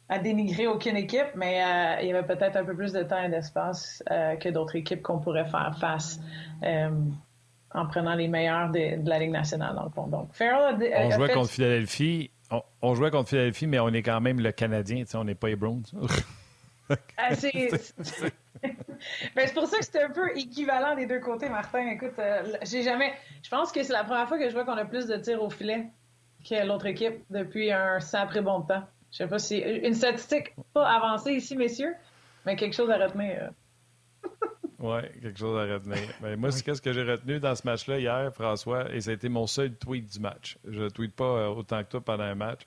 [0.08, 3.24] à dénigrer aucune équipe, mais euh, il y avait peut-être un peu plus de temps
[3.24, 6.20] et d'espace euh, que d'autres équipes qu'on pourrait faire face
[6.64, 6.92] euh,
[7.74, 10.08] en prenant les meilleurs de, la Ligue nationale, dans le fond.
[10.08, 12.30] Donc, on jouait contre Philadelphie.
[12.82, 15.56] On, jouait contre Philadelphie, mais on est quand même le Canadien, on n'est pas les
[15.56, 15.86] Browns.
[17.18, 17.72] Ah, c'est
[19.56, 21.88] pour ça que c'est un peu équivalent des deux côtés, Martin.
[21.88, 22.14] Écoute,
[22.62, 23.12] j'ai jamais.
[23.42, 25.42] Je pense que c'est la première fois que je vois qu'on a plus de tirs
[25.42, 25.88] au filet
[26.48, 28.84] que l'autre équipe depuis un sacré bon temps.
[29.16, 29.60] Je sais pas si.
[29.60, 31.96] Une statistique pas avancée ici, messieurs,
[32.46, 33.52] mais quelque chose à retenir.
[34.80, 36.10] oui, quelque chose à retenir.
[36.22, 39.14] Mais moi, c'est ce que j'ai retenu dans ce match-là hier, François, et ça a
[39.14, 40.58] été mon seul tweet du match.
[40.66, 42.64] Je ne tweete pas euh, autant que toi pendant un match.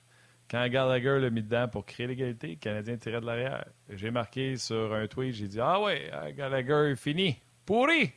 [0.51, 3.67] Quand Gallagher l'a mis dedans pour créer l'égalité, le Canadien tirait de l'arrière.
[3.91, 7.37] J'ai marqué sur un tweet, j'ai dit Ah ouais, euh, Gallagher fini.
[7.67, 8.11] Pourri!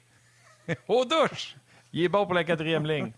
[0.88, 1.58] Aux douches!
[1.92, 3.12] Il est bon pour la quatrième ligne.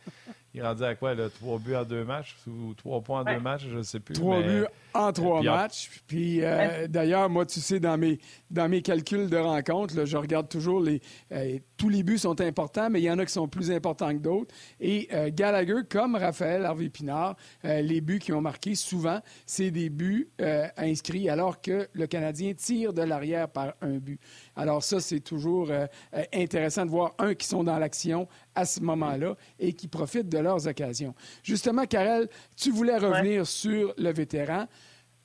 [0.56, 1.30] Il est rendu à quoi, là?
[1.30, 4.14] Trois buts en deux matchs ou trois points en deux matchs, je ne sais plus.
[4.14, 5.90] Trois buts en trois matchs.
[6.06, 8.20] Puis euh, d'ailleurs, moi, tu sais, dans mes,
[8.52, 11.02] dans mes calculs de rencontre, je regarde toujours les.
[11.32, 14.14] Euh, tous les buts sont importants, mais il y en a qui sont plus importants
[14.14, 14.54] que d'autres.
[14.80, 19.90] Et euh, Gallagher, comme Raphaël Harvey Pinard, les buts qui ont marqué, souvent, c'est des
[19.90, 20.30] buts
[20.78, 24.20] inscrits alors que le Canadien tire de l'arrière par un but.
[24.56, 25.72] Alors ça, c'est toujours
[26.32, 30.38] intéressant de voir, un, qui sont dans l'action à ce moment-là et qui profitent de
[30.38, 31.14] leurs occasions.
[31.44, 34.68] Justement, Karel, tu voulais revenir sur le vétéran.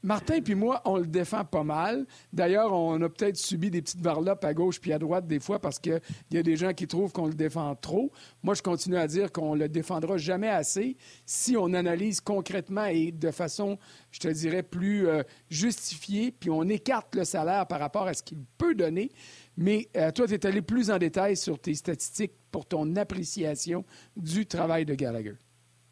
[0.02, 2.06] Martin puis moi, on le défend pas mal.
[2.32, 5.58] D'ailleurs, on a peut-être subi des petites varlopes à gauche puis à droite des fois
[5.58, 6.00] parce qu'il
[6.30, 8.12] y a des gens qui trouvent qu'on le défend trop.
[8.44, 13.10] Moi, je continue à dire qu'on le défendra jamais assez si on analyse concrètement et
[13.10, 13.76] de façon,
[14.12, 18.22] je te dirais, plus euh, justifiée, puis on écarte le salaire par rapport à ce
[18.22, 19.10] qu'il peut donner.
[19.58, 23.84] Mais euh, toi, tu es allé plus en détail sur tes statistiques pour ton appréciation
[24.16, 25.34] du travail de Gallagher.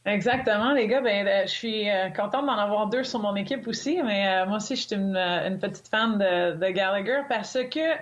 [0.04, 1.00] Exactement, les gars.
[1.00, 4.58] Ben, euh, je suis euh, contente d'en avoir deux sur mon équipe aussi, mais moi
[4.58, 7.96] aussi, je suis une, petite fan de, Gallagher parce que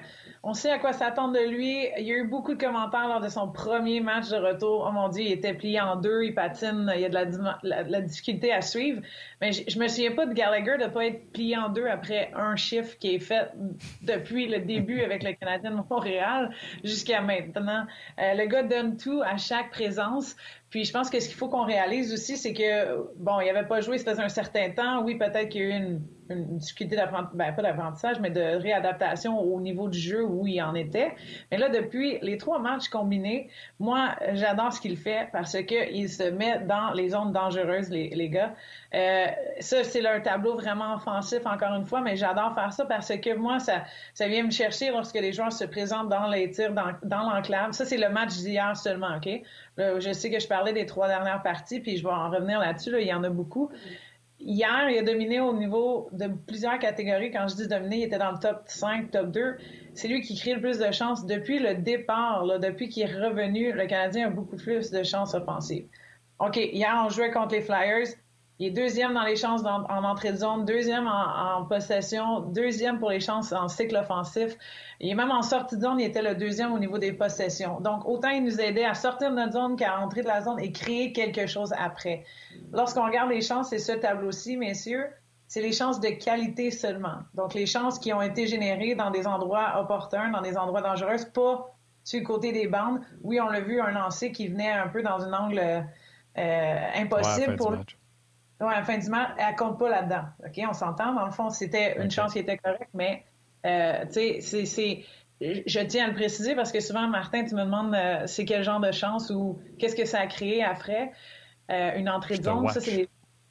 [0.46, 1.88] on sait à quoi s'attendre de lui.
[1.98, 4.86] Il y a eu beaucoup de commentaires lors de son premier match de retour.
[4.86, 8.00] Oh mon Dieu, il était plié en deux, il patine, il y a de la,
[8.02, 9.00] difficulté à suivre.
[9.40, 12.56] Mais je, me souviens pas de Gallagher de pas être plié en deux après un
[12.56, 13.52] chiffre qui est fait
[14.02, 16.50] depuis le début avec le Canadien de Montréal
[16.84, 17.86] jusqu'à maintenant.
[18.18, 20.36] Euh, le gars donne tout à chaque présence.
[20.74, 23.64] Puis je pense que ce qu'il faut qu'on réalise aussi, c'est que, bon, il avait
[23.64, 25.04] pas joué, ça faisait un certain temps.
[25.04, 28.40] Oui, peut-être qu'il y a eu une, une difficulté d'apprentissage, ben, pas d'apprentissage, mais de
[28.40, 31.14] réadaptation au niveau du jeu où il en était.
[31.50, 36.24] Mais là, depuis les trois matchs combinés, moi, j'adore ce qu'il fait parce qu'il se
[36.24, 38.54] met dans les zones dangereuses, les, les gars.
[38.94, 39.26] Euh,
[39.60, 43.34] ça, c'est leur tableau vraiment offensif, encore une fois, mais j'adore faire ça parce que
[43.36, 46.92] moi, ça, ça vient me chercher lorsque les joueurs se présentent dans les tirs, dans,
[47.02, 47.72] dans l'enclave.
[47.72, 49.28] Ça, c'est le match d'hier seulement, OK?
[49.78, 52.90] Je sais que je parlais des trois dernières parties, puis je vais en revenir là-dessus.
[53.00, 53.70] il y en a beaucoup.
[54.40, 57.30] Hier, il a dominé au niveau de plusieurs catégories.
[57.30, 59.56] Quand je dis dominer, il était dans le top 5, top 2.
[59.94, 61.24] C'est lui qui crée le plus de chances.
[61.24, 65.86] Depuis le départ, depuis qu'il est revenu, le Canadien a beaucoup plus de chances offensives.
[66.40, 68.08] OK, hier, on jouait contre les Flyers.
[68.60, 73.10] Il est deuxième dans les chances en, entrée de zone, deuxième en, possession, deuxième pour
[73.10, 74.56] les chances en cycle offensif.
[75.00, 77.80] Il est même en sortie de zone, il était le deuxième au niveau des possessions.
[77.80, 80.60] Donc, autant il nous aidait à sortir de notre zone qu'à entrer de la zone
[80.60, 82.24] et créer quelque chose après.
[82.72, 85.08] Lorsqu'on regarde les chances, c'est ce tableau-ci, messieurs,
[85.48, 87.18] c'est les chances de qualité seulement.
[87.34, 91.16] Donc, les chances qui ont été générées dans des endroits opportuns, dans des endroits dangereux,
[91.32, 91.74] pas
[92.04, 93.00] sur le côté des bandes.
[93.22, 95.84] Oui, on l'a vu, un lancer qui venait un peu dans un angle
[96.38, 97.76] euh, impossible pour...
[98.60, 100.24] Oui, à la fin du match, elle compte pas là-dedans.
[100.46, 101.12] OK, on s'entend.
[101.14, 103.24] Dans le fond, c'était une chance qui était correcte, mais
[103.66, 105.04] euh, tu sais, c'est,
[105.40, 108.62] je tiens à le préciser parce que souvent, Martin, tu me demandes euh, c'est quel
[108.62, 111.10] genre de chance ou qu'est-ce que ça a créé après
[111.70, 112.68] euh, une entrée de zone.
[112.68, 113.08] Ça, c'est les...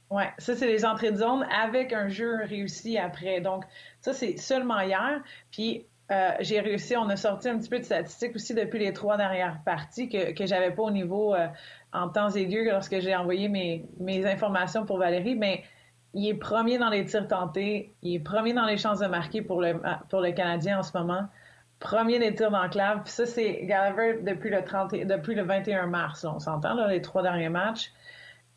[0.09, 3.41] Ouais, ça, c'est les entrées de zone avec un jeu réussi après.
[3.41, 3.65] Donc,
[3.99, 5.21] ça, c'est seulement hier.
[5.51, 5.85] Puis,
[6.41, 9.59] j'ai réussi, on a sorti un petit peu de statistiques aussi depuis les trois dernières
[9.65, 11.33] parties que, que j'avais pas au niveau
[11.93, 15.63] en temps aigu lorsque j'ai envoyé mes, mes informations pour Valérie, mais
[16.13, 19.41] il est premier dans les tirs tentés, il est premier dans les chances de marquer
[19.41, 19.79] pour le,
[20.09, 21.27] pour le Canadien en ce moment,
[21.79, 23.03] premier des tirs d'enclave.
[23.03, 27.23] Puis ça, c'est Gallagher depuis le, 30, depuis le 21 mars, on s'entend, les trois
[27.23, 27.91] derniers matchs.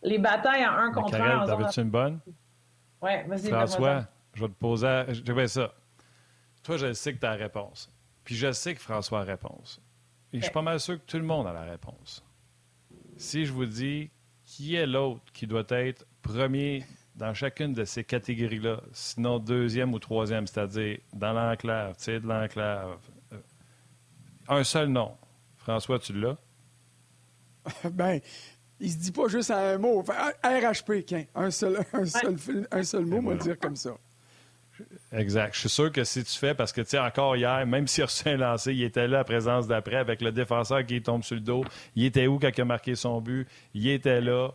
[0.03, 1.47] Les batailles en un contre un.
[1.47, 2.21] T'avais-tu une bonne?
[3.01, 3.49] Oui, vas-y.
[3.49, 5.05] François, je vais te poser.
[5.09, 5.73] Je vais ça.
[6.63, 7.91] Toi, je sais que tu as la réponse.
[8.23, 9.81] Puis je sais que François a la réponse.
[10.33, 12.26] Et je suis pas mal sûr que tout le monde a la réponse
[13.17, 14.11] si je vous dis
[14.45, 19.99] qui est l'autre qui doit être premier dans chacune de ces catégories-là, sinon deuxième ou
[19.99, 22.99] troisième, c'est-à-dire dans l'enclave, tu sais, de l'enclave,
[23.33, 23.39] euh,
[24.49, 25.17] un seul nom.
[25.57, 26.37] François, tu l'as?
[27.91, 28.21] ben,
[28.79, 30.03] il se dit pas juste un mot.
[30.03, 33.97] RHP, un seul, un seul, un seul mot, on va dire comme ça.
[35.13, 35.55] Exact.
[35.55, 38.03] Je suis sûr que si tu fais, parce que, tu sais, encore hier, même s'il
[38.03, 41.23] a reçu un lancé, il était là à présence d'après avec le défenseur qui tombe
[41.23, 41.65] sur le dos.
[41.95, 43.47] Il était où quand il a marqué son but?
[43.75, 44.51] Il était là.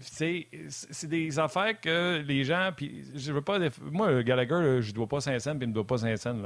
[0.00, 0.48] c'est
[1.04, 2.70] des affaires que les gens.
[2.76, 3.58] Puis je veux pas.
[3.90, 6.42] Moi, Gallagher, je ne dois pas Saint-Saëns, puis il ne doit pas Saint-Saëns.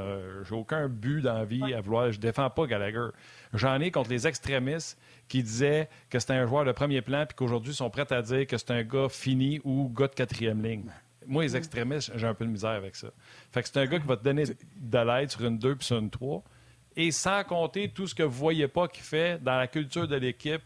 [0.49, 2.11] J'ai aucun but dans la vie à vouloir.
[2.13, 3.09] Je défends pas Gallagher.
[3.53, 4.99] J'en ai contre les extrémistes
[5.29, 8.23] qui disaient que c'était un joueur de premier plan, puis qu'aujourd'hui, ils sont prêts à
[8.23, 10.91] dire que c'est un gars fini ou gars de quatrième ligne
[11.27, 13.09] moi, les extrémistes, j'ai un peu de misère avec ça.
[13.53, 15.87] Fait que c'est un gars qui va te donner de l'aide sur une 2 puis
[15.87, 16.43] sur une 3.
[16.97, 20.09] Et sans compter tout ce que vous ne voyez pas qu'il fait dans la culture
[20.09, 20.63] de l'équipe,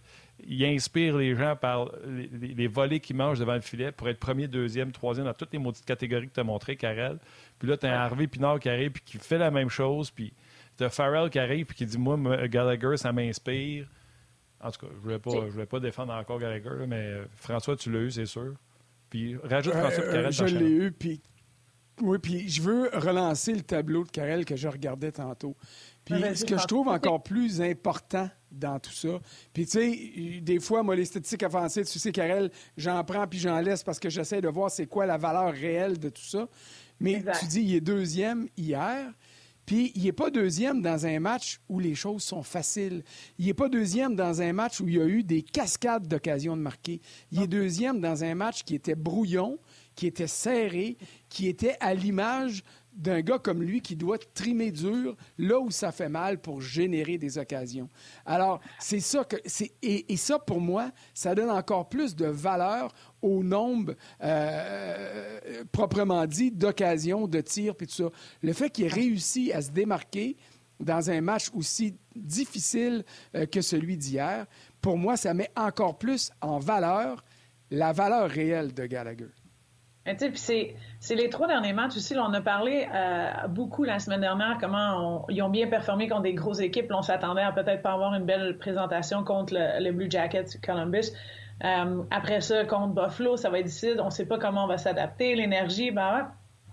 [0.47, 4.49] il inspire les gens par les, volets qu'il mange devant le filet pour être premier,
[4.49, 7.19] deuxième, troisième dans toutes les maudites catégories que tu as montrées, Karel.
[7.59, 10.11] Puis là, tu as un Harvey Pinard qui arrive puis qui fait la même chose.
[10.11, 10.33] Puis
[10.79, 13.87] tu as Farrell qui arrive puis qui dit Moi, Gallagher, ça m'inspire.
[14.63, 17.91] En tout cas, je ne voulais, voulais, pas défendre encore Gallagher, mais euh, François, tu
[17.91, 18.55] l'as eu, c'est sûr.
[19.11, 21.21] Puis rajoute François euh, Je l'ai eu, puis
[22.03, 25.57] oui, puis je veux relancer le tableau de Carrel que je regardais tantôt.
[26.05, 29.21] Puis ce que je trouve encore plus important dans tout ça,
[29.53, 33.39] puis tu sais, des fois, moi, les statistiques avancées, tu sais, Carrel, j'en prends puis
[33.39, 36.49] j'en laisse parce que j'essaie de voir c'est quoi la valeur réelle de tout ça.
[36.99, 39.13] Mais tu dis, il est deuxième hier.
[39.71, 43.05] Puis, il n'est pas deuxième dans un match où les choses sont faciles.
[43.39, 46.57] Il n'est pas deuxième dans un match où il y a eu des cascades d'occasions
[46.57, 47.01] de marquer.
[47.31, 49.61] Il est deuxième dans un match qui était brouillon,
[49.95, 50.99] qui était serré,
[51.29, 52.65] qui était à l'image
[53.01, 57.17] d'un gars comme lui qui doit trimer dur là où ça fait mal pour générer
[57.17, 57.89] des occasions.
[58.27, 62.93] Alors, c'est ça que c'est et, ça pour moi, ça donne encore plus de valeur
[63.23, 68.11] au nombre euh, proprement dit d'occasions, de tirs puis tout ça.
[68.43, 70.37] Le fait qu'il réussi à se démarquer
[70.79, 74.47] dans un match aussi difficile euh, que celui d'hier,
[74.81, 77.25] pour moi, ça met encore plus en valeur
[77.71, 79.29] la valeur réelle de Gallagher
[80.05, 82.17] c'est les trois derniers matchs aussi.
[82.19, 86.35] on a parlé euh, beaucoup la semaine dernière comment ils ont bien performé contre des
[86.35, 86.91] grosses équipes.
[86.91, 91.13] on s'attendait à peut-être pas avoir une belle présentation contre le, Blue Jackets Columbus.
[91.65, 94.01] Euh, après ça, contre Buffalo, ça va être difficile.
[94.01, 95.35] On ne sait pas comment on va s'adapter.
[95.35, 96.31] L'énergie, ben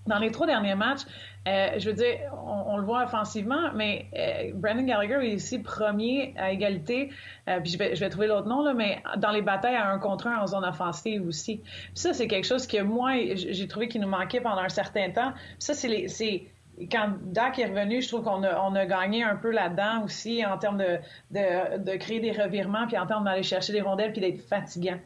[0.07, 1.01] dans les trois derniers matchs,
[1.47, 6.33] euh, je veux dire, on, le voit offensivement, mais euh, Brandon Gallagher est ici premier
[6.37, 7.09] à égalité.
[7.47, 10.27] Euh, puis je vais, trouver l'autre nom, là, mais dans les batailles à un contre
[10.27, 11.57] un en zone offensive aussi.
[11.57, 15.09] Puis ça, c'est quelque chose que moi, j'ai trouvé qu'il nous manquait pendant un certain
[15.11, 15.31] temps.
[15.31, 16.47] Puis ça, c'est
[16.91, 20.77] quand Dak est revenu, je trouve qu'on a, gagné un peu là-dedans aussi en termes
[20.77, 20.99] de,
[21.31, 24.99] de, de, créer des revirements, puis en termes d'aller chercher des rondelles, puis d'être fatigant.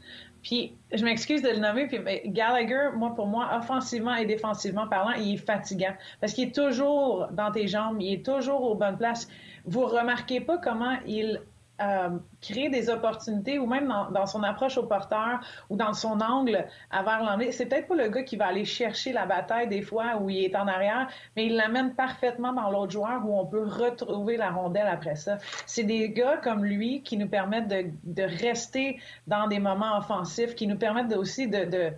[0.44, 4.88] Puis, je m'excuse de le nommer, puis mais Gallagher, moi, pour moi, offensivement et défensivement
[4.88, 5.94] parlant, il est fatigant.
[6.20, 9.28] Parce qu'il est toujours dans tes jambes, il est toujours aux bonnes places.
[9.66, 11.42] Vous remarquez pas comment il
[11.82, 12.10] euh,
[12.42, 17.24] créer des opportunités ou même dans, son approche au porteur ou dans son angle vers
[17.24, 17.52] l'enlever.
[17.52, 20.46] C'est peut-être pas le gars qui va aller chercher la bataille des fois où il
[20.46, 24.52] est en arrière, mais il l'amène parfaitement dans l'autre joueur où on peut retrouver la
[24.52, 25.38] rondelle après ça.
[25.66, 30.68] C'est des gars comme lui qui nous permettent de, rester dans des moments offensifs, qui
[30.68, 31.92] nous permettent aussi de,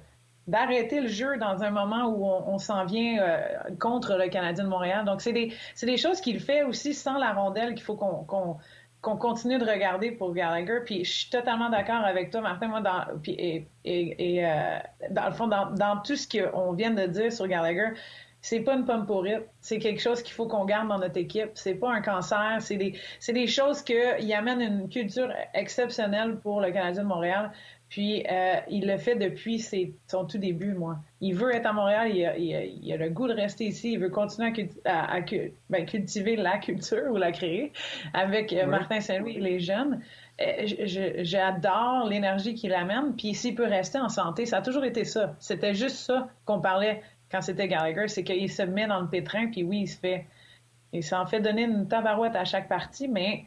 [0.47, 3.37] d'arrêter le jeu dans un moment où on, s'en vient euh,
[3.79, 5.05] contre le Canadien de Montréal.
[5.05, 8.57] Donc, c'est des, des choses qu'il fait aussi sans la rondelle qu'il faut qu'on
[9.03, 10.79] qu'on continue de regarder pour Gallagher.
[10.85, 12.69] Puis je suis totalement d'accord avec toi, Martin.
[12.69, 14.79] Moi, dans, puis, et, et, euh,
[15.11, 17.89] dans le fond, dans, dans tout ce qu'on vient de dire sur Gallagher,
[18.41, 19.43] c'est pas une pomme pourrite.
[19.59, 21.51] C'est quelque chose qu'il faut qu'on garde dans notre équipe.
[21.53, 22.57] C'est pas un cancer.
[22.61, 27.51] C'est des, c'est des choses qui amènent une culture exceptionnelle pour le Canadien de Montréal.
[27.93, 29.63] Puis euh, il le fait depuis
[30.07, 30.97] son tout début, moi.
[31.21, 33.99] Il veut être à Montréal, il a, il, a, le goût de rester ici, il
[33.99, 35.19] veut continuer à,
[35.69, 37.71] ben, cultiver la culture ou la créer
[38.15, 40.01] avec euh, Martin Saint-Louis et les jeunes.
[40.41, 40.65] Euh,
[41.19, 45.35] j'adore l'énergie qu'il amène, puis s'il peut rester en santé, ça a toujours été ça.
[45.37, 49.51] C'était juste ça qu'on parlait quand c'était Gallagher, c'est qu'il se met dans le pétrin,
[49.51, 50.25] puis oui, il se fait...
[50.93, 53.45] Il s'en fait donner une tabarouette à chaque partie, mais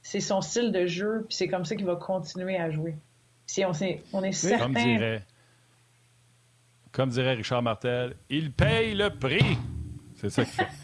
[0.00, 2.96] c'est son style de jeu, puis c'est comme ça qu'il va continuer à jouer.
[3.48, 4.66] Si on, est, on est certain.
[4.66, 5.22] Comme dirait,
[6.92, 9.56] comme dirait Richard Martel, il paye le prix.
[10.16, 10.68] C'est ça qu'il fait.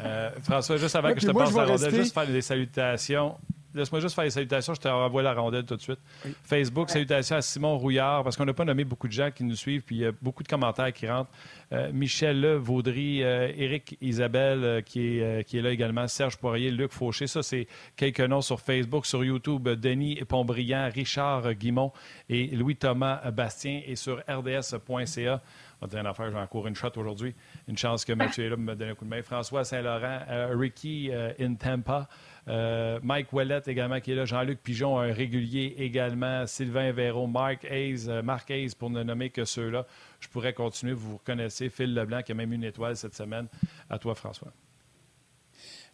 [0.00, 3.36] Euh, François, juste avant que je te passe la rondelle, juste faire des salutations.
[3.74, 6.00] Laisse-moi juste faire les salutations, je te renvoie la rondelle tout de suite.
[6.42, 9.56] Facebook, salutations à Simon Rouillard, parce qu'on n'a pas nommé beaucoup de gens qui nous
[9.56, 11.30] suivent, puis il y a beaucoup de commentaires qui rentrent.
[11.72, 16.38] Euh, Michel Le, Vaudry, euh, Éric Isabelle, euh, qui, est, qui est là également, Serge
[16.38, 17.26] Poirier, Luc Fauché.
[17.26, 19.68] Ça, c'est quelques noms sur Facebook, sur YouTube.
[19.68, 21.92] Denis Pontbriand, Richard Guimont
[22.28, 23.82] et Louis-Thomas Bastien.
[23.86, 25.42] Et sur rds.ca,
[25.80, 27.34] on va dire une affaire, j'ai encore une shot aujourd'hui.
[27.68, 29.22] Une chance que Mathieu est là pour me donner un coup de main.
[29.22, 30.20] François Saint-Laurent,
[30.54, 32.08] Ricky in Tampa.
[32.48, 34.24] Euh, Mike Ouellet également qui est là.
[34.24, 36.46] Jean-Luc Pigeon, un régulier également.
[36.46, 39.86] Sylvain Véro, Mark Hayes, euh, Mark Hayes pour ne nommer que ceux-là.
[40.20, 40.92] Je pourrais continuer.
[40.92, 41.68] Vous vous reconnaissez.
[41.68, 43.48] Phil Leblanc qui a même une étoile cette semaine.
[43.90, 44.52] À toi, François.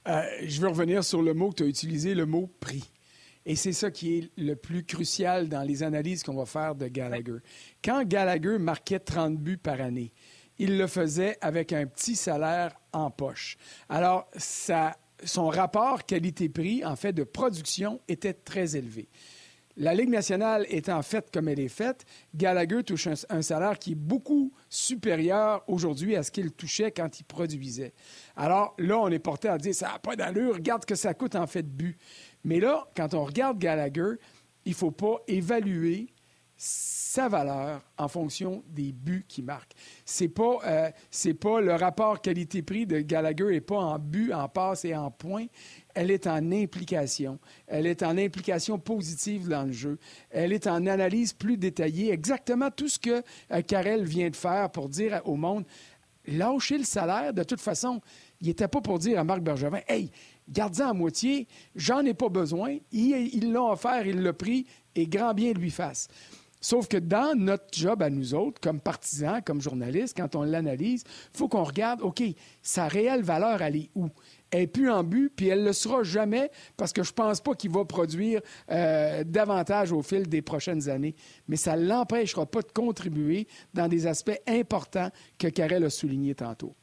[0.06, 2.84] Euh, je veux revenir sur le mot que tu as utilisé, le mot prix.
[3.46, 6.86] Et c'est ça qui est le plus crucial dans les analyses qu'on va faire de
[6.88, 7.38] Gallagher.
[7.82, 10.12] Quand Gallagher marquait 30 buts par année,
[10.58, 13.56] il le faisait avec un petit salaire en poche.
[13.88, 19.08] Alors, ça son rapport qualité-prix, en fait, de production, était très élevé.
[19.76, 23.96] La Ligue nationale étant faite comme elle est faite, Gallagher touche un, salaire qui est
[23.96, 27.92] beaucoup supérieur aujourd'hui à ce qu'il touchait quand il produisait.
[28.36, 31.34] Alors là, on est porté à dire ça n'a pas d'allure, regarde que ça coûte
[31.34, 31.98] en fait de but.
[32.44, 34.12] Mais là, quand on regarde Gallagher,
[34.64, 36.13] il ne faut pas évaluer
[36.64, 39.72] sa valeur en fonction des buts qu'il marque.
[40.04, 44.48] C'est pas euh, c'est pas le rapport qualité-prix de Gallagher n'est pas en but, en
[44.48, 45.46] passe et en points.
[45.94, 47.38] Elle est en implication.
[47.68, 49.98] Elle est en implication positive dans le jeu.
[50.30, 52.12] Elle est en analyse plus détaillée.
[52.12, 55.64] Exactement tout ce que euh, vient de faire pour dire au monde
[56.26, 57.32] lâchez le salaire.
[57.32, 58.00] De toute façon,
[58.40, 60.10] il n'était pas pour dire à Marc Bergevin Hey,
[60.48, 61.46] garde-en à moitié,
[61.76, 62.78] j'en ai pas besoin.
[62.90, 66.08] Ils l'ont offert, il l'a pris et grand bien lui fasse.
[66.64, 71.04] Sauf que dans notre job à nous autres, comme partisans, comme journalistes, quand on l'analyse,
[71.06, 72.22] il faut qu'on regarde, OK,
[72.62, 74.08] sa réelle valeur, elle est où?
[74.50, 77.16] Elle n'est plus en but, puis elle ne le sera jamais parce que je ne
[77.16, 78.40] pense pas qu'il va produire
[78.70, 81.14] euh, davantage au fil des prochaines années.
[81.48, 86.34] Mais ça ne l'empêchera pas de contribuer dans des aspects importants que Karel a souligné
[86.34, 86.74] tantôt.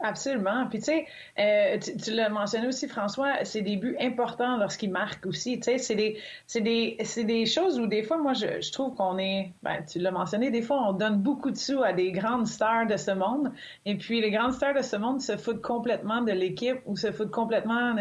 [0.00, 0.66] Absolument.
[0.68, 1.06] Puis tu sais,
[1.38, 5.58] euh, tu, l'as mentionné aussi, François, c'est des buts importants lorsqu'ils marquent aussi.
[5.58, 8.72] Tu sais, c'est des, c'est des, c'est des choses où des fois, moi, je, je
[8.72, 11.92] trouve qu'on est, ben, tu l'as mentionné, des fois, on donne beaucoup de sous à
[11.92, 13.52] des grandes stars de ce monde.
[13.84, 17.12] Et puis, les grandes stars de ce monde se foutent complètement de l'équipe ou se
[17.12, 17.94] foutent complètement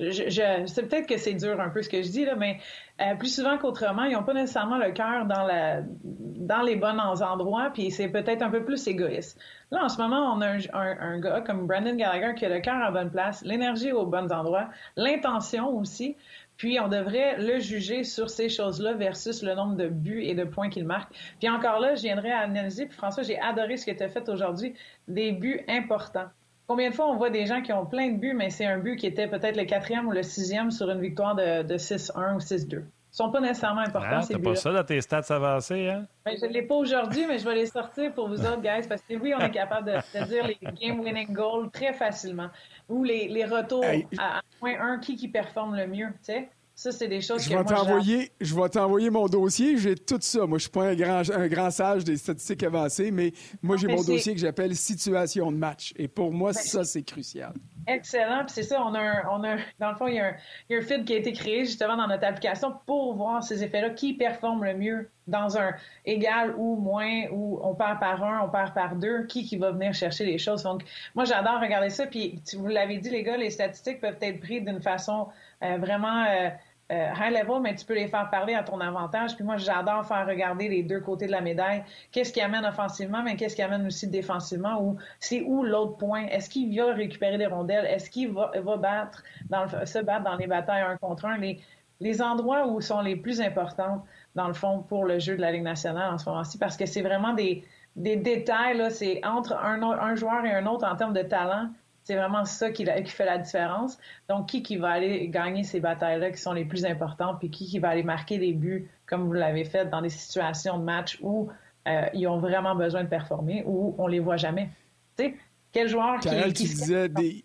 [0.00, 2.58] je, je sais peut-être que c'est dur un peu ce que je dis, là, mais
[3.00, 5.46] euh, plus souvent qu'autrement, ils n'ont pas nécessairement le cœur dans,
[6.04, 9.38] dans les bons endroits, puis c'est peut-être un peu plus égoïste.
[9.70, 12.60] Là, en ce moment, on a un, un, gars comme Brandon Gallagher qui a le
[12.60, 16.16] cœur à bonne place, l'énergie aux bons endroits, l'intention aussi.
[16.56, 20.44] Puis on devrait le juger sur ces choses-là versus le nombre de buts et de
[20.44, 21.12] points qu'il marque.
[21.40, 22.86] Puis encore là, je viendrai à analyser.
[22.86, 24.74] Puis François, j'ai adoré ce que tu as fait aujourd'hui,
[25.08, 26.28] des buts importants.
[26.72, 28.78] Combien de fois on voit des gens qui ont plein de buts, mais c'est un
[28.78, 32.36] but qui était peut-être le quatrième ou le sixième sur une victoire de, de 6-1
[32.36, 34.20] ou 6-2 sont pas nécessairement importants.
[34.22, 36.06] Ah, t'as pas ça dans tes stats avancés, hein?
[36.24, 38.88] Ben, je ne l'ai pas aujourd'hui, mais je vais les sortir pour vous autres, guys,
[38.88, 42.48] parce que oui, on est capable de, dire les game-winning goals très facilement.
[42.88, 43.84] Ou les, les retours
[44.18, 46.48] à, point 1, qui qui performe le mieux, tu sais?
[46.82, 49.78] Ça, c'est des choses je que vais t'envoyer, Je vais t'envoyer mon dossier.
[49.78, 50.46] J'ai tout ça.
[50.46, 53.86] Moi, je suis pas un grand, un grand sage des statistiques avancées, mais moi, j'ai
[53.86, 55.92] mon dossier que j'appelle situation de match.
[55.96, 57.52] Et pour moi, ben, ça, c'est crucial.
[57.86, 58.42] Excellent.
[58.46, 60.34] Puis c'est ça, on a, un, on a dans le fond, il y, a un,
[60.68, 63.44] il y, a un, feed qui a été créé justement dans notre application pour voir
[63.44, 65.70] ces effets-là, qui performe le mieux dans un
[66.04, 69.70] égal ou moins, où on perd par un, on perd par deux, qui qui va
[69.70, 70.64] venir chercher les choses.
[70.64, 70.82] Donc,
[71.14, 72.06] moi, j'adore regarder ça.
[72.06, 75.28] Puis, vous l'avez dit, les gars, les statistiques peuvent être prises d'une façon
[75.62, 76.48] euh, vraiment euh,
[76.92, 79.34] euh, high level, mais tu peux les faire parler à ton avantage.
[79.34, 81.82] Puis moi, j'adore faire regarder les deux côtés de la médaille.
[82.10, 84.80] Qu'est-ce qui amène offensivement, mais qu'est-ce qui amène aussi défensivement?
[84.82, 86.26] Ou c'est où l'autre point?
[86.26, 87.86] Est-ce qu'il va récupérer des rondelles?
[87.86, 91.38] Est-ce qu'il va, va battre dans se battre dans les batailles un contre un?
[91.38, 91.60] Les,
[92.00, 95.52] les endroits où sont les plus importants, dans le fond, pour le jeu de la
[95.52, 97.64] Ligue nationale en ce moment-ci, parce que c'est vraiment des,
[97.96, 101.68] des détails, c'est entre un, un joueur et un autre en termes de talent
[102.04, 103.98] c'est vraiment ça qui, fait la différence.
[104.28, 107.66] Donc, qui, qui va aller gagner ces batailles-là qui sont les plus importantes, puis qui,
[107.66, 111.18] qui va aller marquer des buts, comme vous l'avez fait, dans des situations de match
[111.22, 111.48] où
[111.88, 114.70] euh, ils ont vraiment besoin de performer, ou on les voit jamais.
[115.16, 115.34] Tu sais,
[115.72, 116.64] quel joueur Carole, qui...
[116.64, 117.44] tu disais des...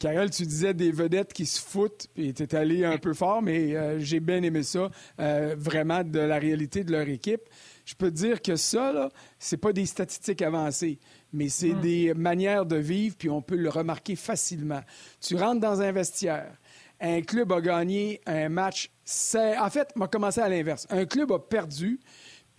[0.00, 3.42] Carole, tu disais des vedettes qui se foutent, puis tu es allé un peu fort,
[3.42, 4.90] mais euh, j'ai bien aimé ça,
[5.20, 7.42] euh, vraiment de la réalité de leur équipe.
[7.84, 10.98] Je peux te dire que ça, là, c'est pas des statistiques avancées
[11.32, 11.80] mais c'est hmm.
[11.80, 14.80] des manières de vivre, puis on peut le remarquer facilement.
[15.20, 16.56] Tu rentres dans un vestiaire,
[17.00, 18.90] un club a gagné un match.
[19.34, 20.86] En fait, on va commencer à l'inverse.
[20.90, 22.00] Un club a perdu,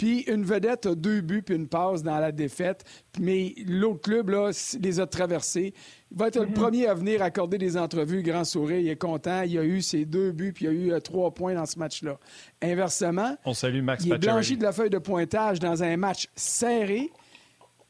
[0.01, 2.83] puis une vedette a deux buts puis une passe dans la défaite,
[3.19, 4.49] mais l'autre club là,
[4.79, 5.75] les a traversés.
[6.09, 6.53] Il va être le hmm.
[6.53, 10.05] premier à venir accorder des entrevues, grand sourire, il est content, il a eu ses
[10.05, 12.17] deux buts puis il a eu euh, trois points dans ce match-là.
[12.63, 16.29] Inversement, on salue Max il est blanchi de la feuille de pointage dans un match
[16.35, 17.11] serré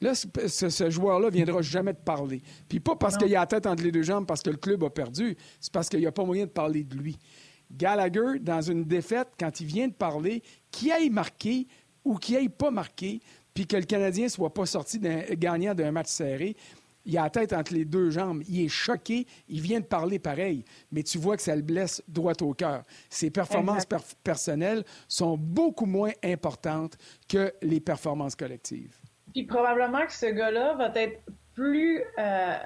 [0.02, 2.42] Là, ce, joueur-là ne viendra jamais te parler.
[2.68, 4.84] Puis pas parce qu'il a la tête entre les deux jambes parce que le club
[4.84, 7.18] a perdu, c'est parce qu'il n'y a pas moyen de parler de lui.
[7.78, 11.68] Gallagher, dans une défaite, quand il vient de parler, qui aille marqué
[12.04, 13.22] ou qui aille pas marqué,
[13.54, 15.00] puis que le Canadien ne soit pas sorti
[15.38, 16.56] gagnant d'un match serré,
[17.06, 18.44] il a la tête entre les deux jambes.
[18.48, 19.26] Il est choqué.
[19.48, 20.64] Il vient de parler pareil.
[20.92, 22.84] Mais tu vois que ça le blesse droit au cœur.
[23.10, 23.86] Ses performances
[24.24, 26.98] personnelles sont beaucoup moins importantes
[27.28, 28.96] que les performances collectives.
[29.34, 31.22] Puis probablement que ce gars-là va être
[31.54, 32.58] plus euh,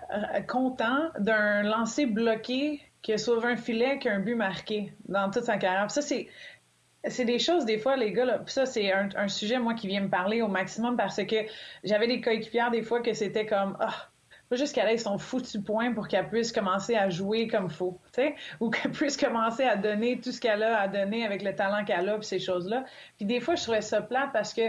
[0.48, 5.58] content d'un lancer bloqué qui a sauvé un filet qu'un but marqué dans toute sa
[5.58, 5.92] carrière.
[5.92, 6.28] ça, c'est
[7.08, 10.02] c'est des choses, des fois, les gars, là, ça, c'est un, sujet, moi, qui vient
[10.02, 11.36] me parler au maximum parce que
[11.84, 14.10] j'avais des coéquipières, des fois, que c'était comme, ah,
[14.50, 18.00] pas juste qu'elle ait son foutu point pour qu'elle puisse commencer à jouer comme faut,
[18.14, 21.42] tu sais, ou qu'elle puisse commencer à donner tout ce qu'elle a à donner avec
[21.42, 22.86] le talent qu'elle a, puis ces choses-là.
[23.18, 24.62] Puis des fois, je trouvais ça plate parce que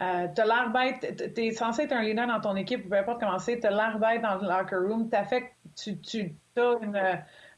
[0.00, 3.38] euh, t'as l'air bête, t'es censé être un leader dans ton équipe, peu importe comment
[3.38, 7.00] c'est, t'as l'air bête dans le locker room, fait, tu, tu as une,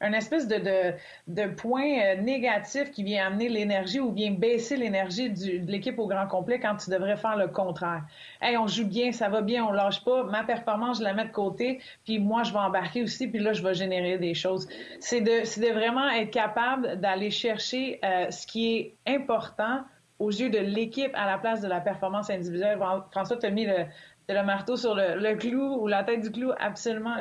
[0.01, 0.95] une espèce de, de,
[1.29, 6.09] de point euh, négatif qui vient amener l'énergie ou vient baisser l'énergie de l'équipe au
[6.09, 8.03] grand complet quand tu devrais faire le contraire.
[8.41, 11.27] Hey, on joue bien, ça va bien, on lâche pas, ma performance, je la mets
[11.27, 14.69] de côté, puis moi, je vais embarquer aussi, puis là, je vais générer des choses.
[14.99, 19.85] C'est de, de vraiment être capable d'aller chercher euh, ce qui est important
[20.23, 22.79] aux yeux de l'équipe à la place de la performance individuelle.
[23.11, 26.53] François, tu as mis le, marteau sur le, clou ou la tête du clou.
[26.59, 27.17] Absolument.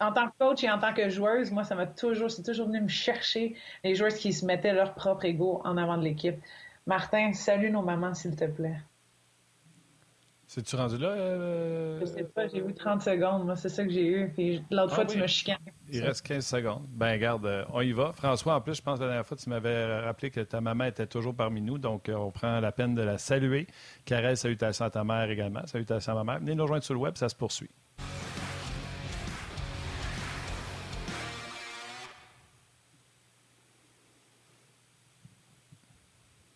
[0.00, 2.68] en tant que coach et en tant que joueuse, moi, ça m'a toujours, c'est toujours
[2.68, 6.36] venu me chercher les joueuses qui se mettaient leur propre ego en avant de l'équipe.
[6.86, 8.78] Martin, salue nos mamans, s'il te plaît.
[10.52, 11.10] C'est-tu rendu là?
[11.10, 12.00] Euh...
[12.00, 14.32] Je sais pas, j'ai eu 30 secondes, moi, c'est ça que j'ai eu.
[14.34, 15.58] Puis l'autre ah fois, tu me chicanes.
[15.88, 16.82] Il reste 15 secondes.
[16.88, 18.12] Ben, garde, euh, on y va.
[18.12, 20.86] François, en plus, je pense que la dernière fois, tu m'avais rappelé que ta maman
[20.86, 23.68] était toujours parmi nous, donc euh, on prend la peine de la saluer.
[24.04, 25.64] Caresse, salutations à ta mère également.
[25.66, 26.40] Salutations à ma mère.
[26.40, 27.70] Venez nous rejoindre sur le web, ça se poursuit.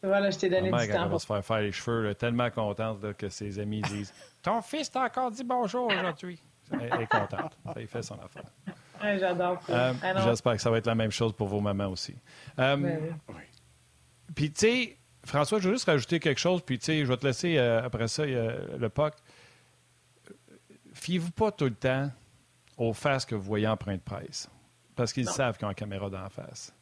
[0.04, 0.78] Voilà, je t'ai donné du temps.
[0.78, 4.90] Elle va se faire faire les cheveux, tellement contente que ses amis disent Ton fils
[4.90, 6.40] t'a encore dit bonjour aujourd'hui.
[6.72, 7.56] Elle, est contente.
[7.72, 8.44] Ça y fait son affaire.
[9.18, 9.60] J'adore.
[9.68, 12.14] Euh, ah j'espère que ça va être la même chose pour vos mamans aussi.
[12.58, 13.18] Euh, ben
[14.34, 17.16] puis, tu sais, François, je veux juste rajouter quelque chose, puis, tu sais, je vais
[17.16, 19.14] te laisser euh, après ça, le POC.
[20.94, 22.10] Fiez-vous pas tout le temps
[22.78, 24.48] aux faces que vous voyez en point de presse,
[24.96, 26.74] parce qu'ils savent qu'ils ont la caméra d'en face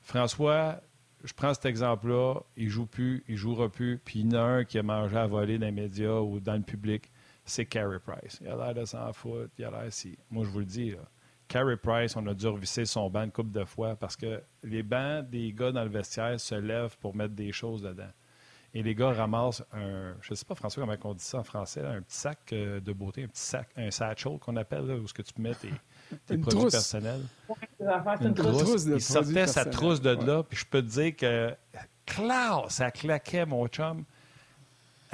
[0.00, 0.80] François,
[1.26, 4.42] je prends cet exemple-là, il joue plus, il jouera plus, puis il y en a
[4.42, 7.10] un qui a mangé à voler dans les médias ou dans le public,
[7.44, 8.38] c'est Carey Price.
[8.40, 10.16] Il a l'air de s'en foutre, il a l'air si.
[10.30, 11.02] Moi, je vous le dis, là.
[11.48, 14.82] Carey Price, on a dû revisser son banc une couple de fois parce que les
[14.82, 18.10] bancs des gars dans le vestiaire se lèvent pour mettre des choses dedans.
[18.74, 21.44] Et les gars ramassent un, je ne sais pas François comment on dit ça en
[21.44, 24.96] français, un petit sac euh, de beauté, un petit sac, un satchel qu'on appelle, là,
[24.96, 25.72] où ce que tu mettre tes,
[26.26, 26.72] tes produits trousse.
[26.72, 27.22] personnels.
[27.80, 28.62] Une Une trousse.
[28.62, 30.24] trousse de il sortait sa trousse de Ouais.
[30.24, 31.54] là, puis je peux te dire que,
[32.04, 34.04] clac, ça claquait, mon chum.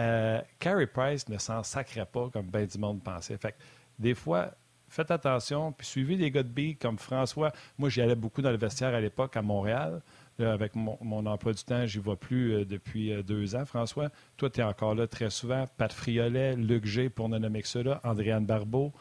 [0.00, 3.36] Euh, Carey Price ne s'en sacrait pas comme ben du monde pensait.
[3.36, 3.56] Fait que,
[3.98, 4.50] des fois,
[4.88, 7.52] faites attention, puis suivez des gars de billes comme François.
[7.78, 10.00] Moi, j'y allais beaucoup dans le vestiaire à l'époque à Montréal.
[10.38, 13.66] Là, avec mon, mon emploi du temps, j'y vais plus euh, depuis euh, deux ans,
[13.66, 14.08] François.
[14.38, 15.66] Toi, tu es encore là très souvent.
[15.76, 18.92] Pat Friolet, Luc G, pour ne nommer que ceux-là, Andréane Barbeau.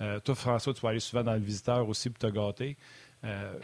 [0.00, 2.76] Euh, toi, François, tu vas aller souvent dans le visiteur aussi pour te gâter.
[3.24, 3.54] Euh,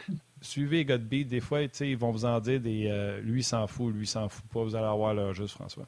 [0.40, 1.28] suivez beat.
[1.28, 4.44] Des fois, ils vont vous en dire des euh, lui s'en fout, lui s'en fout
[4.52, 4.62] pas.
[4.62, 5.86] Vous allez avoir leur juste, François.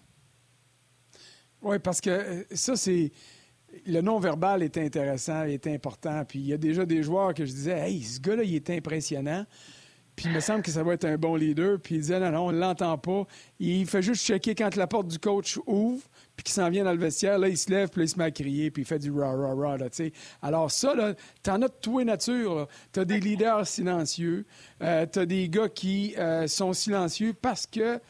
[1.63, 3.13] Oui, parce que euh, ça, c'est.
[3.85, 6.25] Le non-verbal est intéressant, est important.
[6.25, 8.71] Puis il y a déjà des joueurs que je disais, hey, ce gars-là, il est
[8.71, 9.45] impressionnant.
[10.17, 11.79] Puis il me semble que ça va être un bon leader.
[11.79, 13.25] Puis il disait, non, non, on ne l'entend pas.
[13.61, 16.03] Il fait juste checker quand la porte du coach ouvre,
[16.35, 17.39] puis qu'il s'en vient dans le vestiaire.
[17.39, 19.13] Là, il se lève, puis là, il se met à crier, puis il fait du
[19.13, 20.13] rah, rah, rah, là, tu sais.
[20.41, 22.67] Alors ça, là, t'en as de tout et nature.
[22.93, 24.47] Tu as des leaders silencieux.
[24.83, 28.01] Euh, tu as des gars qui euh, sont silencieux parce que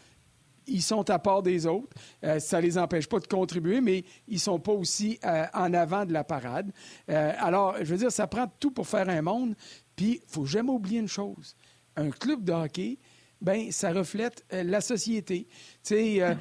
[0.68, 1.96] ils sont à part des autres.
[2.24, 5.18] Euh, ça ne les empêche pas de contribuer, mais ils ne sont pas aussi
[5.54, 6.72] en avant de la parade.
[7.06, 9.54] Alors, je veux dire, ça prend tout pour faire un monde.
[9.94, 11.54] Puis, il ne faut jamais oublier une chose.
[11.96, 12.98] Un club de hockey,
[13.40, 15.46] ben, ça reflète euh, la société.
[15.82, 16.34] Tu sais, euh,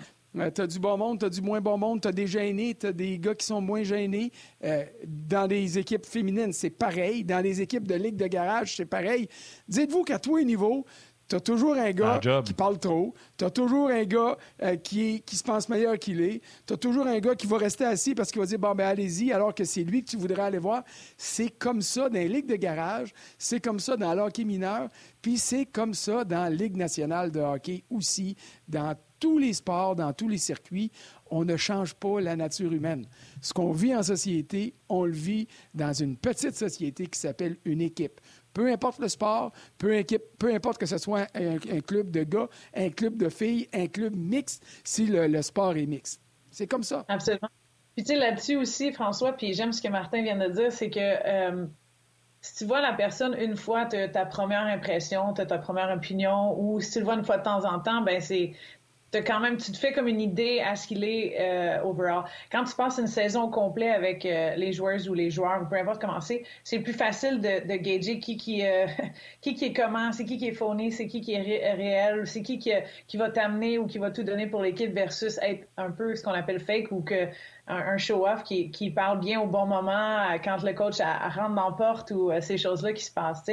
[0.52, 2.76] tu as du bon monde, tu as du moins bon monde, tu as des gênés,
[2.76, 4.32] tu as des gars qui sont moins gênés.
[4.64, 7.24] Euh, dans les équipes féminines, c'est pareil.
[7.24, 9.28] Dans les équipes de ligue de garage, c'est pareil.
[9.68, 10.86] Dites-vous qu'à tous les niveaux,
[11.28, 13.14] tu as toujours un gars qui parle trop.
[13.38, 16.42] Tu as toujours un gars euh, qui, est- qui se pense meilleur qu'il est.
[16.68, 18.86] Tu as toujours un gars qui va rester assis parce qu'il va dire Bon, ben
[18.88, 20.84] allez-y, alors que c'est lui que tu voudrais aller voir.
[21.18, 24.90] C'est comme ça dans les ligues de garage, c'est comme ça dans le hockey mineur,
[25.22, 28.36] puis c'est comme ça dans la Ligue nationale de hockey aussi,
[28.68, 30.92] dans tous les sports, dans tous les circuits.
[31.32, 33.08] On ne change pas la nature humaine.
[33.42, 37.82] Ce qu'on vit en société, on le vit dans une petite société qui s'appelle une
[37.82, 38.22] équipe.
[38.56, 42.48] Peu importe le sport, peu, équipe- peu importe que ce soit un, club de gars,
[42.74, 46.22] un club de filles, un club mixte, si le, le sport est mixte.
[46.50, 47.04] C'est comme ça.
[47.10, 47.50] Absolument.
[47.96, 50.90] Puis tu sais, là-dessus aussi, François, puis j'aime ce que Martin vient de dire, c'est
[50.90, 51.66] que euh,
[52.42, 56.58] si tu vois la personne une fois, tu ta première impression, tu ta première opinion,
[56.58, 58.54] ou si tu le vois une fois de temps en temps, ben c'est
[59.20, 62.26] quand même, tu te fais comme une idée à ce qu'il est euh, overall.
[62.52, 65.78] Quand tu passes une saison complète avec euh, les joueuses ou les joueurs, ou peu
[65.78, 68.88] importe comment c'est, c'est plus facile de, de gager qui qui, euh,
[69.42, 72.28] qui qui est comment, c'est qui qui est phoné, c'est qui qui est ré- réel,
[72.28, 72.72] c'est qui qui,
[73.08, 76.24] qui va t'amener ou qui va tout donner pour l'équipe versus être un peu ce
[76.24, 77.28] qu'on appelle fake ou que
[77.68, 81.56] un, show-off qui, qui parle bien au bon moment euh, quand le coach elle rentre
[81.56, 83.46] dans la porte ou euh, ces choses-là qui se passent.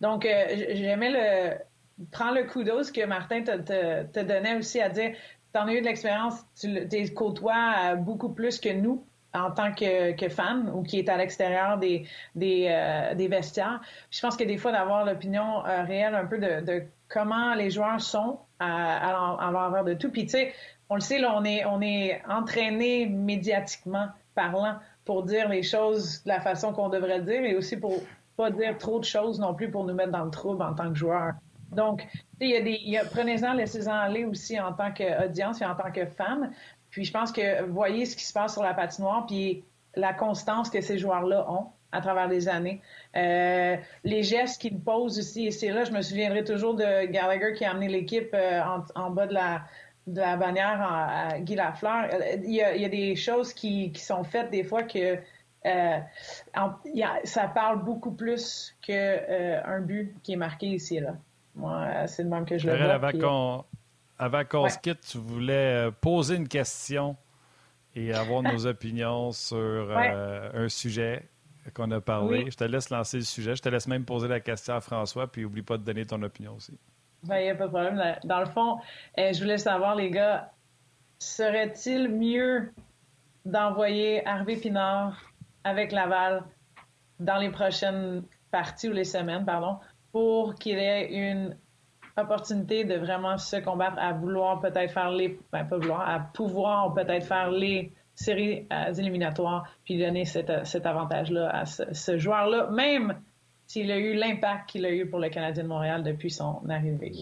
[0.00, 1.58] Donc, euh, j'aimais le
[2.12, 5.14] prends le kudos que Martin te, te, te donnait aussi à dire
[5.52, 9.50] t'en as eu de l'expérience, tu le- t'es côtoies euh, beaucoup plus que nous en
[9.50, 13.80] tant que, que ou qui est à l'extérieur des, des, euh, des vestiaires.
[14.10, 17.70] Je pense que des fois, d'avoir l'opinion euh, réelle un peu de, de comment les
[17.70, 20.10] joueurs sont à, à, l'en- à l'envers de tout.
[20.10, 20.52] Puis tu sais,
[20.88, 26.22] on le sait, là, on est, on est entraîné médiatiquement parlant pour dire les choses
[26.24, 27.94] de la façon qu'on devrait le dire et aussi pour
[28.36, 30.88] pas dire trop de choses non plus pour nous mettre dans le trouble en tant
[30.90, 31.32] que joueur.
[31.72, 32.06] Donc,
[32.40, 36.06] il y a des, prenez-en, laissez-en aller aussi en tant qu'audience et en tant que
[36.06, 36.52] fan.
[36.90, 39.64] Puis je pense que voyez ce qui se passe sur la patinoire, puis
[39.94, 42.80] la constance que ces joueurs-là ont à travers les années.
[43.16, 47.54] Euh, les gestes qu'ils posent aussi, et c'est là, je me souviendrai toujours de Gallagher
[47.54, 49.62] qui a amené l'équipe euh, en, en bas de la,
[50.06, 52.08] de la bannière à, Guy Lafleur.
[52.12, 54.82] Euh, Il y, a, il y a des choses qui, qui sont faites des fois
[54.82, 55.18] que
[55.66, 55.98] euh,
[56.84, 61.00] il y a- ça parle beaucoup plus qu'un euh, but qui est marqué ici et
[61.00, 61.16] là.
[61.58, 62.94] Moi, c'est le même que je le vois.
[62.94, 63.18] avant puis-
[64.48, 64.70] qu'on Ouais.
[64.70, 67.16] se quitte, tu voulais euh, poser une question
[67.94, 71.28] et avoir nos opinions sur euh, un sujet
[71.74, 72.44] qu'on a parlé.
[72.44, 72.50] Oui.
[72.50, 73.54] Je te laisse lancer le sujet.
[73.56, 76.22] Je te laisse même poser la question à François, puis oublie pas de donner ton
[76.22, 76.78] opinion aussi.
[77.24, 78.00] Ben, il n'y a pas de problème.
[78.24, 78.78] Dans le fond,
[79.18, 80.50] euh, je voulais savoir, les gars,
[81.18, 82.72] serait-il mieux
[83.44, 85.20] d'envoyer Harvey Pinard
[85.64, 86.44] avec Laval
[87.20, 89.78] dans les prochaines parties ou les semaines, pardon,
[90.12, 91.56] pour qu'il ait une
[92.16, 96.92] opportunité de vraiment se combattre à vouloir peut-être faire les, ben pas vouloir, à pouvoir
[96.94, 102.68] peut-être faire les séries euh, éliminatoires, puis donner cet, cet avantage-là à ce, ce joueur-là,
[102.70, 103.20] même
[103.66, 107.12] s'il a eu l'impact qu'il a eu pour le Canadien de Montréal depuis son arrivée.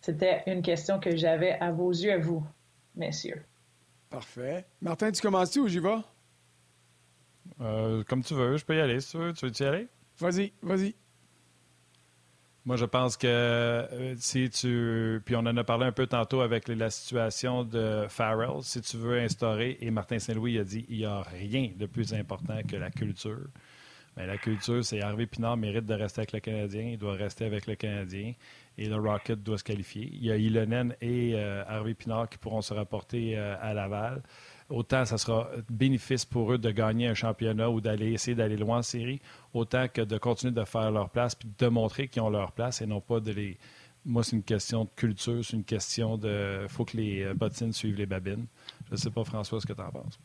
[0.00, 2.42] C'était une question que j'avais à vos yeux, à vous,
[2.96, 3.42] messieurs.
[4.08, 4.64] Parfait.
[4.80, 5.98] Martin, tu commences-tu ou j'y vais?
[7.60, 9.32] Euh, comme tu veux, je peux y aller si tu veux.
[9.34, 9.88] Tu veux y aller?
[10.18, 10.94] Vas-y, vas-y.
[12.66, 15.22] Moi, je pense que euh, si tu.
[15.24, 18.62] Puis on en a parlé un peu tantôt avec la situation de Farrell.
[18.62, 22.12] Si tu veux instaurer, et Martin Saint-Louis a dit il n'y a rien de plus
[22.12, 23.48] important que la culture.
[24.16, 26.82] Mais la culture, c'est Harvey Pinard mérite de rester avec le Canadien.
[26.92, 28.34] Il doit rester avec le Canadien.
[28.76, 30.10] Et le Rocket doit se qualifier.
[30.12, 34.22] Il y a Ilonen et euh, Harvey Pinard qui pourront se rapporter euh, à Laval
[34.70, 38.78] autant ça sera bénéfice pour eux de gagner un championnat ou d'aller essayer d'aller loin
[38.78, 39.20] en série,
[39.52, 42.80] autant que de continuer de faire leur place puis de montrer qu'ils ont leur place
[42.80, 43.58] et non pas de les.
[44.06, 46.60] Moi, c'est une question de culture, c'est une question de.
[46.62, 48.46] Il faut que les euh, bottines suivent les babines.
[48.86, 50.18] Je ne sais pas, François, ce que tu en penses.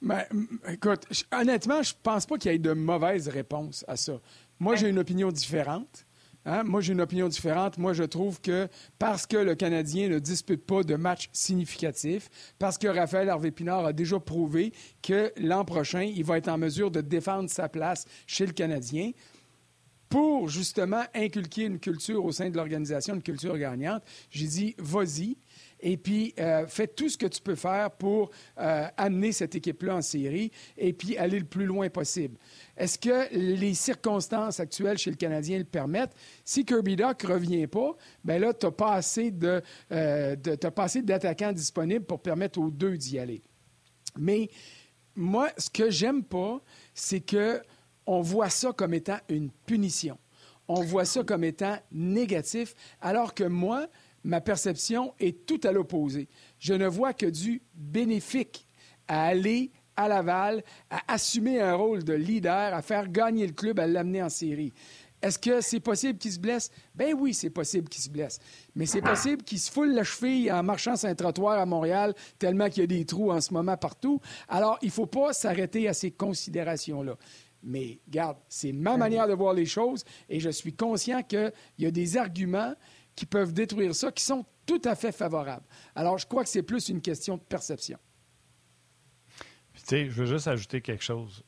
[0.00, 0.24] Ben,
[0.68, 4.14] écoute, honnêtement, je pense pas qu'il y ait de mauvaise réponse à ça.
[4.58, 6.06] Moi, j'ai une opinion différente.
[6.44, 6.64] Hein?
[6.64, 7.78] Moi, j'ai une opinion différente.
[7.78, 8.68] Moi, je trouve que
[8.98, 12.28] parce que le Canadien ne dispute pas de match significatif,
[12.58, 14.72] parce que Raphaël Harvey-Pinard a déjà prouvé
[15.02, 19.12] que l'an prochain, il va être en mesure de défendre sa place chez le Canadien,
[20.08, 25.36] pour justement inculquer une culture au sein de l'organisation, une culture gagnante, j'ai dit, vas-y
[25.84, 29.96] et puis euh, fais tout ce que tu peux faire pour euh, amener cette équipe-là
[29.96, 32.38] en série et puis aller le plus loin possible.
[32.74, 36.14] Est-ce que les circonstances actuelles chez le Canadien le permettent?
[36.42, 39.32] Si Kirby Doc ne revient pas, bien là, tu n'as pas assez
[39.92, 43.42] euh, d'attaquants disponibles pour permettre aux deux d'y aller.
[44.18, 44.48] Mais
[45.14, 46.62] moi, ce que j'aime pas,
[46.94, 47.60] c'est que
[48.06, 50.18] on voit ça comme étant une punition.
[50.66, 53.86] On voit ça comme étant négatif, alors que moi,
[54.24, 56.28] ma perception est tout à l'opposé.
[56.58, 58.66] Je ne vois que du bénéfique
[59.06, 63.78] à aller à Laval, à assumer un rôle de leader, à faire gagner le club,
[63.78, 64.72] à l'amener en série.
[65.22, 66.70] Est-ce que c'est possible qu'il se blesse?
[66.94, 68.38] Ben oui, c'est possible qu'il se blesse.
[68.74, 72.14] Mais c'est possible qu'il se foule la cheville en marchant sur un trottoir à Montréal,
[72.38, 74.20] tellement qu'il y a des trous en ce moment partout.
[74.48, 77.16] Alors, il ne faut pas s'arrêter à ces considérations-là.
[77.62, 81.86] Mais garde, c'est ma manière de voir les choses et je suis conscient qu'il y
[81.86, 82.74] a des arguments
[83.14, 85.66] qui peuvent détruire ça, qui sont tout à fait favorables.
[85.94, 87.98] Alors, je crois que c'est plus une question de perception.
[89.72, 91.44] Puis, tu sais, je veux juste ajouter quelque chose.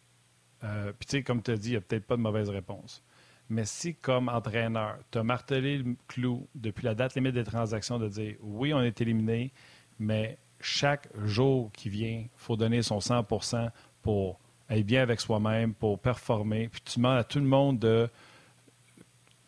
[0.65, 2.49] Euh, puis, tu sais, comme tu as dit, il n'y a peut-être pas de mauvaise
[2.49, 3.03] réponse.
[3.49, 7.99] Mais si, comme entraîneur, tu as martelé le clou depuis la date limite des transactions
[7.99, 9.53] de dire oui, on est éliminé,
[9.99, 13.71] mais chaque jour qui vient, il faut donner son 100%
[14.03, 16.69] pour être bien avec soi-même, pour performer.
[16.69, 18.09] Puis tu demandes à tout le monde de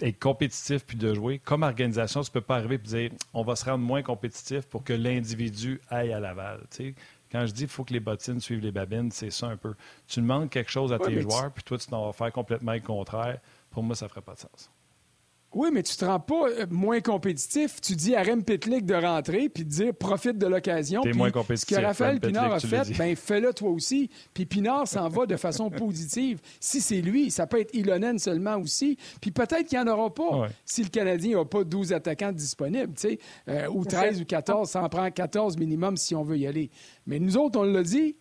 [0.00, 1.38] être compétitif puis de jouer.
[1.38, 4.66] Comme organisation, tu ne peux pas arriver et dire on va se rendre moins compétitif
[4.66, 6.60] pour que l'individu aille à Laval.
[7.30, 9.74] Quand je dis qu'il faut que les bottines suivent les babines, c'est ça un peu.
[10.06, 12.80] Tu demandes quelque chose à tes joueurs, puis toi, tu t'en vas faire complètement le
[12.80, 13.38] contraire.
[13.70, 14.70] Pour moi, ça ne ferait pas de sens.
[15.54, 17.80] Oui, mais tu te rends pas euh, moins compétitif.
[17.80, 21.00] Tu dis à Rem Pitlick de rentrer puis de dire profite de l'occasion.
[21.00, 21.74] T'es moins compétitif.
[21.74, 24.10] Ce que Raphaël Pinard a fait, ben fais-le toi aussi.
[24.34, 26.40] Puis Pinard s'en va de façon positive.
[26.60, 28.98] Si c'est lui, ça peut être Ilonen seulement aussi.
[29.22, 32.92] Puis peut-être qu'il n'y en aura pas si le Canadien n'a pas 12 attaquants disponibles,
[32.94, 33.18] tu sais,
[33.48, 34.68] euh, ou 13 ou 14.
[34.68, 36.70] Ça en prend 14 minimum si on veut y aller.
[37.06, 38.16] Mais nous autres, on l'a dit.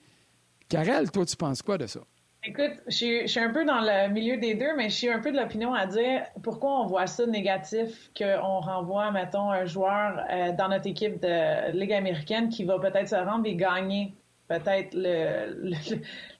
[0.69, 2.01] Karel, toi, tu penses quoi de ça?
[2.49, 5.33] Écoute, je suis, un peu dans le milieu des deux, mais je suis un peu
[5.33, 10.53] de l'opinion à dire pourquoi on voit ça négatif, qu'on renvoie, mettons, un joueur euh,
[10.53, 14.13] dans notre équipe de Ligue américaine qui va peut-être se rendre et gagner
[14.47, 15.73] peut-être le,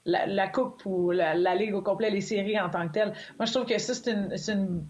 [0.06, 3.12] la, Coupe ou la, Ligue au complet, les séries en tant que telles.
[3.38, 4.84] Moi, je trouve que ça, c'est une, une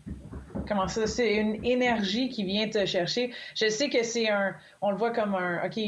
[0.69, 3.33] comment ça, c'est une énergie qui vient te chercher.
[3.57, 5.81] Je sais que c'est un, on le voit comme un, OK,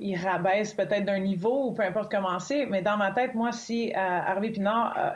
[0.00, 3.52] il rabaisse peut-être d'un niveau ou peu importe comment c'est, mais dans ma tête, moi,
[3.52, 5.10] si euh, Harvey Pinard, euh,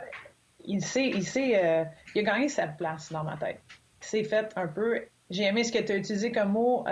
[0.65, 1.83] il sait, il sait, euh,
[2.15, 3.61] il a gagné sa place dans ma tête.
[3.99, 5.01] C'est fait un peu.
[5.29, 6.85] J'ai aimé ce que tu as utilisé comme mot.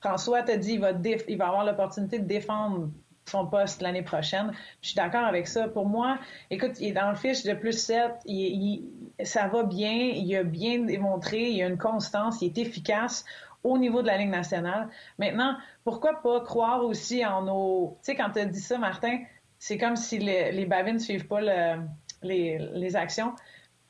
[0.00, 0.92] François t'a dit il va,
[1.28, 2.88] il va avoir l'opportunité de défendre
[3.28, 4.52] son poste l'année prochaine.
[4.80, 5.68] Je suis d'accord avec ça.
[5.68, 6.18] Pour moi,
[6.50, 8.88] écoute, il est dans le fiche de plus 7, il,
[9.24, 13.24] ça va bien, il a bien démontré, il a une constance, il est efficace
[13.66, 14.88] au niveau de la Ligue nationale.
[15.18, 17.98] Maintenant, pourquoi pas croire aussi en nos...
[18.02, 19.18] Tu sais, quand tu as dit ça, Martin,
[19.58, 23.34] c'est comme si les, les bavines ne suivent pas les, les actions.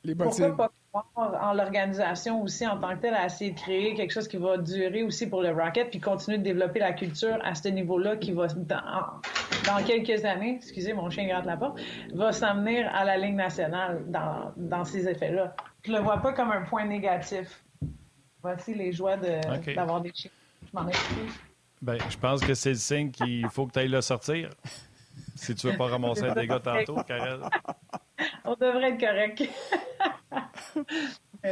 [0.03, 0.71] Les Pourquoi pas
[1.15, 4.57] en l'organisation aussi en tant que telle à essayer de créer quelque chose qui va
[4.57, 8.31] durer aussi pour le Rocket puis continuer de développer la culture à ce niveau-là qui
[8.31, 11.79] va dans, quelques années, excusez mon chien gratte la porte,
[12.13, 15.55] va s'amener à la Ligue nationale dans, dans ces effets-là.
[15.83, 17.63] Je le vois pas comme un point négatif.
[18.41, 20.31] Voici les joies d'avoir des chiens.
[20.63, 21.33] Je m'en excuse.
[21.81, 24.49] Ben, je pense que c'est le signe qu'il faut que tu ailles le sortir.
[25.35, 27.41] Si tu veux pas ramasser un dégât tantôt, Karel.
[28.43, 29.43] On devrait être correct.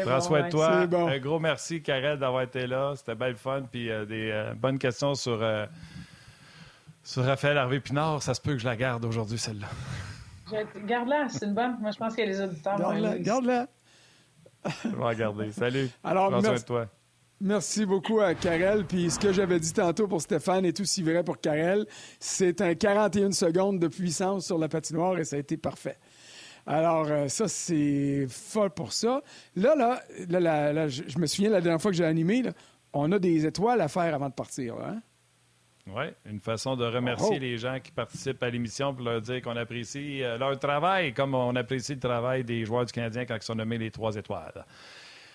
[0.04, 0.88] Prends soin de toi.
[1.12, 2.94] Un gros merci, Karel, d'avoir été là.
[2.96, 3.64] C'était belle fun.
[3.72, 5.66] Puis euh, des euh, bonnes questions sur, euh,
[7.04, 8.24] sur Raphaël Harvey Pinard.
[8.24, 9.68] Ça se peut que je la garde aujourd'hui, celle-là.
[10.86, 11.78] Garde-la, c'est une bonne.
[11.80, 12.80] Moi, je pense qu'il y a les auditeurs.
[12.80, 13.20] Garde-la.
[13.20, 13.68] Garde-la.
[14.84, 15.52] je vais regarder.
[15.52, 15.90] Salut.
[16.04, 16.88] Alors, Prends toi.
[17.42, 18.86] Merci beaucoup à Karel.
[18.86, 21.86] Puis ce que j'avais dit tantôt pour Stéphane est aussi vrai pour Karel.
[22.20, 25.98] C'est un 41 secondes de puissance sur la patinoire et ça a été parfait.
[26.66, 29.22] Alors, euh, ça, c'est fort pour ça.
[29.56, 30.02] Là, là,
[30.74, 32.42] là, je, me souviens la dernière fois que j'ai animé,
[32.94, 34.76] on a des étoiles à faire avant de partir.
[34.76, 35.02] Hein?
[35.88, 37.40] Oui, une façon de remercier oh.
[37.40, 41.36] les gens qui participent à l'émission pour leur dire qu'on apprécie euh, leur travail, comme
[41.36, 44.66] on apprécie le travail des joueurs du Canadien quand ils sont nommés les trois étoiles.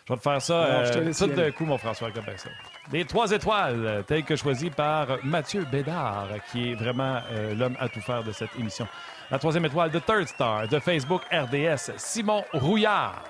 [0.09, 2.51] Je vais te faire ça euh, tout d'un coup, mon François, comme ça.
[2.91, 7.21] Les trois étoiles, telles que choisies par Mathieu Bédard, qui est vraiment
[7.57, 8.89] l'homme à tout faire de cette émission.
[9.31, 13.23] La troisième étoile de Third Star de Facebook RDS, Simon Rouillard.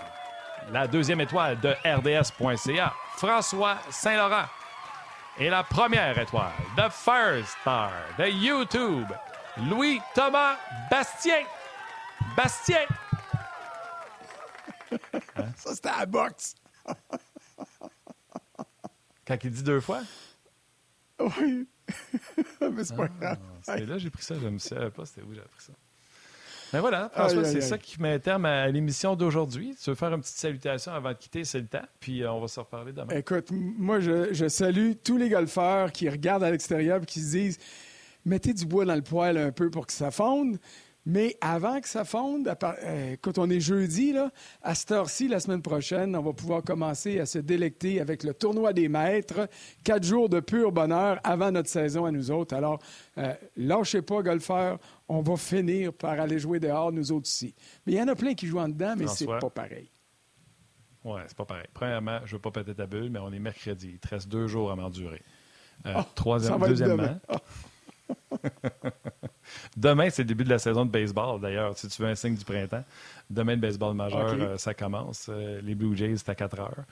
[0.72, 4.46] La deuxième étoile de RDS.ca, François Saint-Laurent.
[5.42, 9.06] Et la première étoile de First Star de YouTube,
[9.56, 10.58] Louis-Thomas
[10.90, 11.44] Bastien.
[12.36, 12.84] Bastien.
[15.56, 16.54] Ça, c'était à la boxe.
[19.26, 20.02] Quand il dit deux fois?
[21.18, 21.66] Oui.
[22.60, 23.38] Mais c'est pas ah, grave.
[23.62, 24.34] C'est là j'ai pris ça.
[24.38, 25.72] Je ne savais pas c'était où j'ai appris ça?
[26.72, 29.76] Ben voilà, François, c'est ça qui met terme à l'émission d'aujourd'hui.
[29.82, 32.40] Tu veux faire une petite salutation avant de quitter, c'est le temps, puis euh, on
[32.40, 33.14] va se reparler demain.
[33.14, 37.58] Écoute, moi, je, salue tous les golfeurs qui regardent à l'extérieur et qui se disent
[38.24, 40.58] mettez du bois dans le poêle un peu pour que ça fonde.
[41.06, 44.30] Mais avant que ça fonde, euh, quand on est jeudi, là,
[44.62, 48.34] à cette heure-ci, la semaine prochaine, on va pouvoir commencer à se délecter avec le
[48.34, 49.48] tournoi des maîtres.
[49.82, 52.54] Quatre jours de pur bonheur avant notre saison à nous autres.
[52.54, 52.78] Alors,
[53.18, 54.78] euh, lâchez pas, golfeurs.
[55.08, 57.54] On va finir par aller jouer dehors, nous autres ici.
[57.86, 59.90] Mais il y en a plein qui jouent en dedans, mais c'est pas pareil.
[61.02, 61.66] Oui, c'est pas pareil.
[61.72, 63.92] Premièrement, je veux pas péter ta bulle, mais on est mercredi.
[63.94, 65.22] Il te reste deux jours à m'endurer.
[65.86, 67.18] Euh, oh, troisième, deuxièmement.
[69.76, 72.34] Demain, c'est le début de la saison de baseball, d'ailleurs, si tu veux un signe
[72.34, 72.84] du printemps.
[73.28, 75.26] Demain, le baseball majeur, euh, ça commence.
[75.28, 76.84] Euh, les Blue Jays, c'est à 4 heures.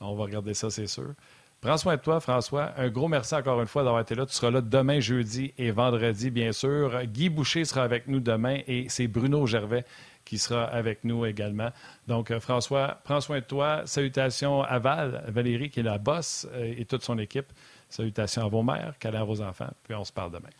[0.00, 1.12] On va regarder ça, c'est sûr.
[1.60, 2.72] Prends soin de toi, François.
[2.76, 4.26] Un gros merci encore une fois d'avoir été là.
[4.26, 7.04] Tu seras là demain, jeudi et vendredi, bien sûr.
[7.04, 9.84] Guy Boucher sera avec nous demain et c'est Bruno Gervais
[10.26, 11.70] qui sera avec nous également.
[12.08, 13.82] Donc, euh, François, prends soin de toi.
[13.86, 17.46] Salutations à Val, Valérie, qui est la boss, et toute son équipe.
[17.88, 19.70] Salutations à vos mères, câlins à vos enfants.
[19.84, 20.50] Puis on se parle demain.